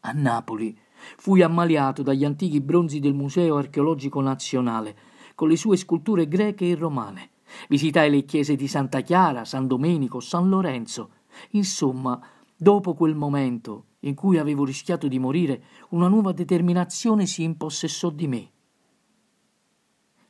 A 0.00 0.12
Napoli 0.12 0.78
fui 1.16 1.42
ammaliato 1.42 2.02
dagli 2.02 2.24
antichi 2.24 2.60
bronzi 2.60 3.00
del 3.00 3.14
Museo 3.14 3.56
archeologico 3.56 4.20
nazionale, 4.20 4.96
con 5.34 5.48
le 5.48 5.56
sue 5.56 5.76
sculture 5.76 6.28
greche 6.28 6.68
e 6.68 6.74
romane. 6.74 7.30
Visitai 7.68 8.10
le 8.10 8.24
chiese 8.24 8.56
di 8.56 8.68
Santa 8.68 9.00
Chiara, 9.00 9.44
San 9.44 9.66
Domenico, 9.66 10.20
San 10.20 10.48
Lorenzo. 10.48 11.10
Insomma, 11.50 12.20
dopo 12.56 12.94
quel 12.94 13.14
momento 13.14 13.86
in 14.00 14.14
cui 14.14 14.38
avevo 14.38 14.64
rischiato 14.64 15.08
di 15.08 15.18
morire, 15.18 15.64
una 15.90 16.08
nuova 16.08 16.32
determinazione 16.32 17.26
si 17.26 17.42
impossessò 17.42 18.10
di 18.10 18.26
me. 18.26 18.50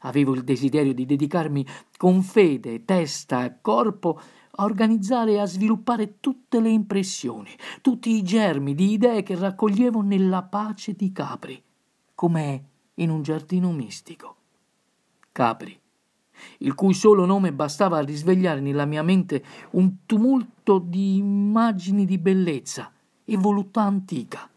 Avevo 0.05 0.35
il 0.35 0.43
desiderio 0.43 0.93
di 0.93 1.07
dedicarmi 1.07 1.65
con 1.97 2.23
fede, 2.23 2.85
testa 2.85 3.45
e 3.45 3.59
corpo 3.61 4.21
a 4.55 4.65
organizzare 4.65 5.33
e 5.33 5.39
a 5.39 5.47
sviluppare 5.47 6.19
tutte 6.21 6.61
le 6.61 6.71
impressioni, 6.71 7.51
tutti 7.81 8.11
i 8.11 8.23
germi 8.23 8.75
di 8.75 8.93
idee 8.93 9.23
che 9.23 9.37
raccoglievo 9.37 10.03
nella 10.03 10.43
pace 10.43 10.95
di 10.95 11.13
Capri, 11.13 11.63
come 12.15 12.65
in 12.95 13.11
un 13.11 13.23
giardino 13.23 13.71
mistico. 13.73 14.37
Capri, 15.31 15.79
il 16.59 16.75
cui 16.75 16.95
solo 16.95 17.25
nome 17.25 17.53
bastava 17.53 17.99
a 17.99 18.03
risvegliare 18.03 18.61
nella 18.61 18.85
mia 18.85 19.03
mente 19.03 19.45
un 19.73 20.05
tumulto 20.07 20.79
di 20.79 21.17
immagini 21.17 22.05
di 22.05 22.19
bellezza, 22.19 22.93
e 23.25 23.37
voluttà 23.37 23.83
antica. 23.83 24.49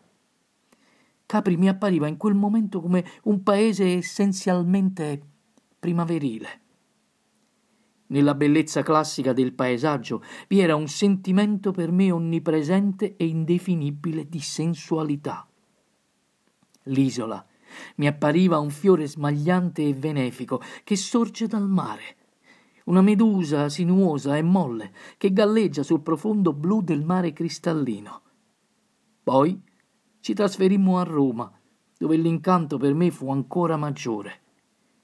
Capri 1.25 1.57
mi 1.57 1.67
appariva 1.67 2.07
in 2.07 2.17
quel 2.17 2.35
momento 2.35 2.81
come 2.81 3.03
un 3.23 3.41
paese 3.41 3.95
essenzialmente 3.95 5.21
primaverile. 5.79 6.61
Nella 8.07 8.35
bellezza 8.35 8.83
classica 8.83 9.33
del 9.33 9.53
paesaggio 9.53 10.23
vi 10.47 10.59
era 10.59 10.75
un 10.75 10.87
sentimento 10.87 11.71
per 11.71 11.91
me 11.91 12.11
onnipresente 12.11 13.15
e 13.15 13.25
indefinibile 13.25 14.29
di 14.29 14.39
sensualità. 14.39 15.47
L'isola 16.83 17.43
mi 17.95 18.07
appariva 18.07 18.59
un 18.59 18.69
fiore 18.69 19.07
smagliante 19.07 19.87
e 19.87 19.93
benefico 19.93 20.61
che 20.83 20.95
sorge 20.95 21.47
dal 21.47 21.67
mare, 21.67 22.15
una 22.85 23.01
medusa 23.01 23.69
sinuosa 23.69 24.37
e 24.37 24.41
molle 24.41 24.91
che 25.17 25.33
galleggia 25.33 25.83
sul 25.83 26.01
profondo 26.01 26.53
blu 26.53 26.81
del 26.81 27.03
mare 27.03 27.33
cristallino. 27.33 28.21
Poi 29.23 29.61
ci 30.19 30.33
trasferimmo 30.33 30.99
a 30.99 31.03
Roma, 31.03 31.51
dove 31.97 32.17
l'incanto 32.17 32.77
per 32.77 32.93
me 32.93 33.11
fu 33.11 33.31
ancora 33.31 33.77
maggiore. 33.77 34.41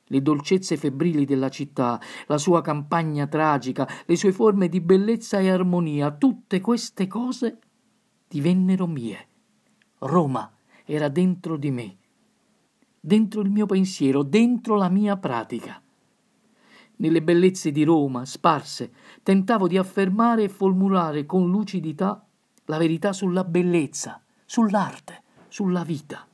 Le 0.06 0.22
dolcezze 0.22 0.78
febbrili 0.78 1.26
della 1.26 1.50
città, 1.50 2.00
la 2.28 2.38
sua 2.38 2.62
campagna 2.62 3.28
tragica, 3.28 3.88
le 4.06 4.16
sue 4.16 4.32
forme 4.32 4.68
di 4.68 4.82
bellezza 4.82 5.40
e 5.40 5.50
armonia, 5.50 6.12
tutte 6.12 6.60
queste 6.60 7.08
cose 7.08 7.60
divennero 8.28 8.88
mie. 8.88 9.28
Roma 10.00 10.52
era 10.86 11.08
dentro 11.08 11.56
di 11.56 11.72
me, 11.72 11.98
dentro 13.04 13.42
il 13.42 13.50
mio 13.50 13.66
pensiero, 13.66 14.22
dentro 14.22 14.76
la 14.76 14.88
mia 14.88 15.18
pratica. 15.18 15.82
Nelle 16.98 17.24
bellezze 17.24 17.72
di 17.72 17.84
Roma, 17.84 18.26
sparse, 18.26 18.94
tentavo 19.24 19.68
di 19.68 19.78
affermare 19.78 20.44
e 20.44 20.50
formulare 20.50 21.26
con 21.26 21.50
lucidità 21.50 22.24
la 22.66 22.78
verità 22.78 23.12
sulla 23.12 23.44
bellezza, 23.44 24.24
sull'arte, 24.46 25.24
sulla 25.48 25.84
vita. 25.84 26.28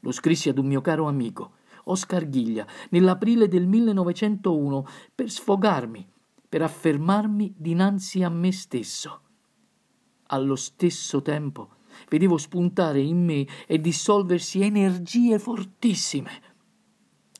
Lo 0.00 0.12
scrissi 0.12 0.48
ad 0.48 0.58
un 0.58 0.66
mio 0.66 0.80
caro 0.80 1.08
amico, 1.08 1.54
Oscar 1.84 2.28
Ghiglia, 2.28 2.64
nell'aprile 2.90 3.48
del 3.48 3.66
1901, 3.66 4.86
per 5.12 5.28
sfogarmi, 5.28 6.08
per 6.48 6.62
affermarmi 6.62 7.54
dinanzi 7.56 8.22
a 8.22 8.28
me 8.28 8.52
stesso. 8.52 9.20
Allo 10.28 10.54
stesso 10.54 11.22
tempo 11.22 11.75
vedevo 12.08 12.36
spuntare 12.36 13.00
in 13.00 13.24
me 13.24 13.46
e 13.66 13.80
dissolversi 13.80 14.62
energie 14.62 15.38
fortissime. 15.38 16.54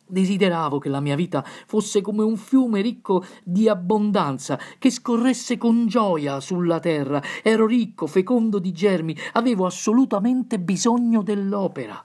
Desideravo 0.08 0.78
che 0.78 0.88
la 0.88 1.00
mia 1.00 1.16
vita 1.16 1.44
fosse 1.66 2.00
come 2.00 2.22
un 2.22 2.36
fiume 2.36 2.80
ricco 2.80 3.24
di 3.42 3.68
abbondanza, 3.68 4.58
che 4.78 4.90
scorresse 4.90 5.58
con 5.58 5.88
gioia 5.88 6.38
sulla 6.38 6.78
terra. 6.78 7.20
Ero 7.42 7.66
ricco, 7.66 8.06
fecondo 8.06 8.60
di 8.60 8.70
germi, 8.70 9.16
avevo 9.32 9.66
assolutamente 9.66 10.60
bisogno 10.60 11.22
dell'opera. 11.22 12.04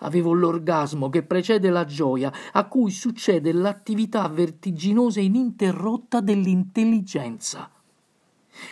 Avevo 0.00 0.32
l'orgasmo 0.32 1.08
che 1.08 1.22
precede 1.22 1.70
la 1.70 1.84
gioia, 1.84 2.32
a 2.52 2.66
cui 2.66 2.90
succede 2.90 3.52
l'attività 3.52 4.26
vertiginosa 4.28 5.20
e 5.20 5.24
ininterrotta 5.24 6.20
dell'intelligenza 6.20 7.73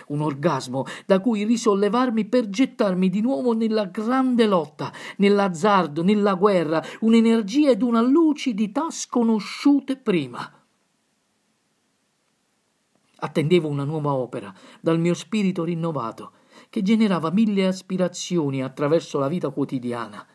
un 0.08 0.20
orgasmo 0.20 0.84
da 1.06 1.20
cui 1.20 1.44
risollevarmi 1.44 2.24
per 2.26 2.48
gettarmi 2.48 3.08
di 3.08 3.20
nuovo 3.20 3.52
nella 3.52 3.86
grande 3.86 4.46
lotta, 4.46 4.92
nell'azzardo, 5.18 6.02
nella 6.02 6.34
guerra, 6.34 6.82
un'energia 7.00 7.70
ed 7.70 7.82
una 7.82 8.00
lucidità 8.00 8.90
sconosciute 8.90 9.96
prima. 9.96 10.60
Attendevo 13.24 13.68
una 13.68 13.84
nuova 13.84 14.14
opera 14.14 14.52
dal 14.80 14.98
mio 14.98 15.14
spirito 15.14 15.62
rinnovato, 15.62 16.32
che 16.68 16.82
generava 16.82 17.30
mille 17.30 17.66
aspirazioni 17.66 18.62
attraverso 18.62 19.18
la 19.18 19.28
vita 19.28 19.50
quotidiana. 19.50 20.26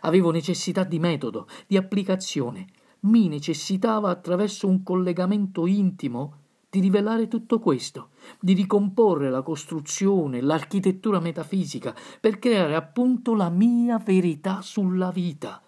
Avevo 0.00 0.30
necessità 0.30 0.82
di 0.82 0.98
metodo, 0.98 1.46
di 1.66 1.76
applicazione. 1.76 2.66
Mi 3.00 3.28
necessitava 3.28 4.10
attraverso 4.10 4.66
un 4.66 4.82
collegamento 4.82 5.66
intimo 5.66 6.41
di 6.72 6.80
rivelare 6.80 7.28
tutto 7.28 7.58
questo, 7.58 8.12
di 8.40 8.54
ricomporre 8.54 9.28
la 9.28 9.42
costruzione, 9.42 10.40
l'architettura 10.40 11.20
metafisica, 11.20 11.94
per 12.18 12.38
creare 12.38 12.74
appunto 12.74 13.34
la 13.34 13.50
mia 13.50 13.98
verità 13.98 14.62
sulla 14.62 15.10
vita, 15.10 15.62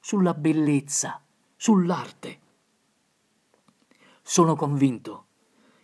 sulla 0.00 0.34
bellezza, 0.34 1.22
sull'arte. 1.54 2.40
Sono 4.20 4.56
convinto 4.56 5.26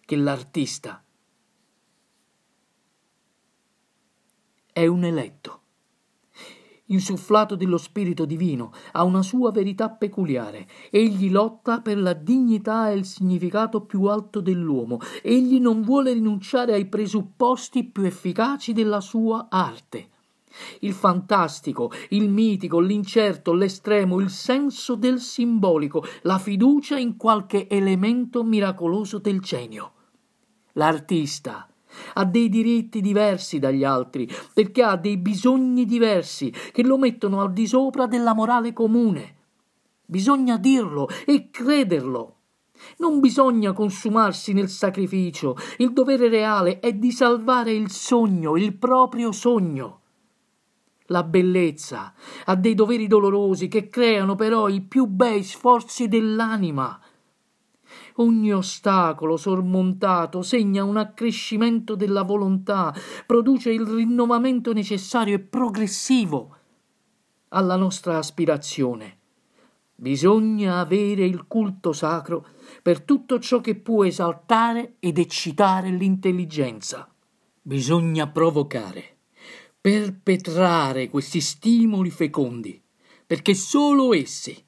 che 0.05 0.17
l'artista 0.17 1.05
è 4.73 4.87
un 4.89 5.05
eletto 5.05 5.61
insufflato 6.87 7.55
dello 7.55 7.79
Spirito 7.79 8.25
Divino, 8.25 8.73
ha 8.92 9.05
una 9.05 9.23
sua 9.23 9.51
verità 9.51 9.90
peculiare. 9.90 10.66
Egli 10.90 11.31
lotta 11.31 11.81
per 11.81 11.99
la 11.99 12.12
dignità 12.12 12.90
e 12.90 12.97
il 12.97 13.05
significato 13.05 13.83
più 13.83 14.05
alto 14.05 14.40
dell'uomo. 14.40 14.99
Egli 15.23 15.61
non 15.61 15.83
vuole 15.83 16.12
rinunciare 16.12 16.75
ai 16.75 16.87
presupposti 16.87 17.85
più 17.85 18.03
efficaci 18.03 18.73
della 18.73 19.01
sua 19.01 19.47
arte. 19.49 20.09
Il 20.81 20.92
fantastico, 20.92 21.90
il 22.11 22.29
mitico, 22.29 22.79
l'incerto, 22.79 23.53
l'estremo, 23.53 24.20
il 24.20 24.31
senso 24.31 24.94
del 24.94 25.18
simbolico, 25.18 26.05
la 26.23 26.38
fiducia 26.38 26.97
in 26.97 27.16
qualche 27.16 27.68
elemento 27.68 28.44
miracoloso 28.44 29.18
del 29.18 29.40
genio. 29.40 29.92
L'artista 30.75 31.68
ha 32.15 32.25
dei 32.25 32.49
diritti 32.49 33.01
diversi 33.01 33.59
dagli 33.59 33.85
altri, 33.85 34.29
perché 34.53 34.83
ha 34.83 34.97
dei 34.97 35.17
bisogni 35.17 35.85
diversi 35.85 36.53
che 36.73 36.83
lo 36.83 36.99
mettono 36.99 37.41
al 37.41 37.53
di 37.53 37.67
sopra 37.67 38.07
della 38.07 38.35
morale 38.35 38.73
comune. 38.73 39.35
Bisogna 40.07 40.59
dirlo 40.59 41.09
e 41.27 41.51
crederlo. 41.51 42.37
Non 42.99 43.21
bisogna 43.21 43.73
consumarsi 43.73 44.53
nel 44.53 44.69
sacrificio. 44.69 45.57
Il 45.79 45.93
dovere 45.93 46.29
reale 46.29 46.81
è 46.81 46.93
di 46.93 47.11
salvare 47.13 47.73
il 47.73 47.91
sogno, 47.91 48.57
il 48.57 48.75
proprio 48.75 49.33
sogno. 49.33 50.01
La 51.09 51.23
bellezza 51.23 52.15
ha 52.47 52.55
dei 52.55 52.75
doveri 52.75 53.07
dolorosi 53.07 53.69
che 53.69 53.89
creano 53.89 54.37
però 54.37 54.69
i 54.69 54.81
più 54.81 55.07
bei 55.07 55.43
sforzi 55.43 56.09
dell'anima 56.09 56.99
Ogni 58.18 58.53
ostacolo 58.53 59.37
sormontato 59.37 60.42
segna 60.42 60.85
un 60.85 60.96
accrescimento 60.96 61.96
della 61.96 62.22
volontà, 62.22 62.94
produce 63.27 63.72
il 63.72 63.85
rinnovamento 63.85 64.72
necessario 64.72 65.35
e 65.35 65.40
progressivo 65.40 66.57
alla 67.48 67.74
nostra 67.74 68.18
aspirazione. 68.18 69.18
Bisogna 69.96 70.79
avere 70.79 71.24
il 71.24 71.46
culto 71.48 71.92
sacro 71.92 72.46
per 72.83 73.03
tutto 73.03 73.40
ciò 73.40 73.61
che 73.61 73.74
può 73.74 74.05
esaltare 74.05 74.94
ed 75.00 75.18
eccitare 75.18 75.90
l'intelligenza. 75.90 77.12
Bisogna 77.62 78.29
provocare, 78.29 79.16
perpetrare 79.81 81.09
questi 81.09 81.40
stimoli 81.40 82.11
fecondi, 82.11 82.81
perché 83.27 83.55
solo 83.55 84.14
essi 84.14 84.63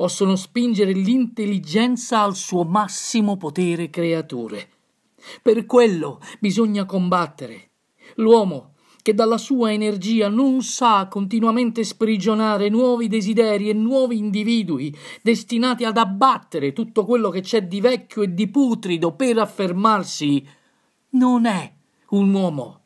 possono 0.00 0.34
spingere 0.34 0.92
l'intelligenza 0.92 2.22
al 2.22 2.34
suo 2.34 2.64
massimo 2.64 3.36
potere 3.36 3.90
creatore. 3.90 4.66
Per 5.42 5.66
quello 5.66 6.20
bisogna 6.38 6.86
combattere. 6.86 7.72
L'uomo 8.14 8.76
che 9.02 9.12
dalla 9.12 9.36
sua 9.36 9.74
energia 9.74 10.30
non 10.30 10.62
sa 10.62 11.06
continuamente 11.06 11.84
sprigionare 11.84 12.70
nuovi 12.70 13.08
desideri 13.08 13.68
e 13.68 13.74
nuovi 13.74 14.16
individui 14.16 14.96
destinati 15.20 15.84
ad 15.84 15.98
abbattere 15.98 16.72
tutto 16.72 17.04
quello 17.04 17.28
che 17.28 17.42
c'è 17.42 17.66
di 17.66 17.82
vecchio 17.82 18.22
e 18.22 18.32
di 18.32 18.48
putrido 18.48 19.12
per 19.12 19.36
affermarsi, 19.36 20.42
non 21.10 21.44
è 21.44 21.70
un 22.12 22.32
uomo, 22.32 22.84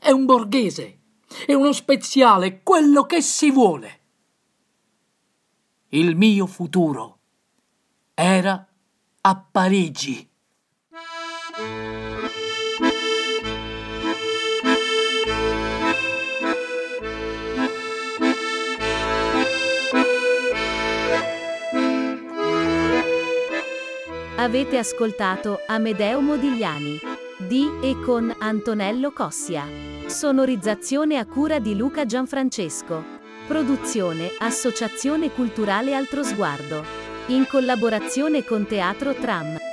è 0.00 0.10
un 0.10 0.24
borghese, 0.24 0.98
è 1.46 1.52
uno 1.52 1.70
speziale, 1.70 2.60
quello 2.64 3.04
che 3.04 3.22
si 3.22 3.52
vuole 3.52 3.99
il 5.92 6.14
mio 6.14 6.46
futuro 6.46 7.18
era 8.14 8.64
a 9.22 9.44
Parigi. 9.50 10.28
Avete 24.36 24.78
ascoltato 24.78 25.58
Amedeo 25.66 26.20
Modigliani 26.20 26.98
di 27.36 27.68
e 27.82 27.98
con 28.00 28.32
Antonello 28.38 29.10
Cossia. 29.12 29.66
Sonorizzazione 30.06 31.18
a 31.18 31.26
cura 31.26 31.58
di 31.58 31.76
Luca 31.76 32.06
Gianfrancesco. 32.06 33.19
Produzione 33.50 34.30
Associazione 34.38 35.32
Culturale 35.32 35.92
Altro 35.92 36.22
Sguardo. 36.22 36.84
In 37.30 37.48
collaborazione 37.48 38.44
con 38.44 38.64
Teatro 38.64 39.12
Tram. 39.12 39.69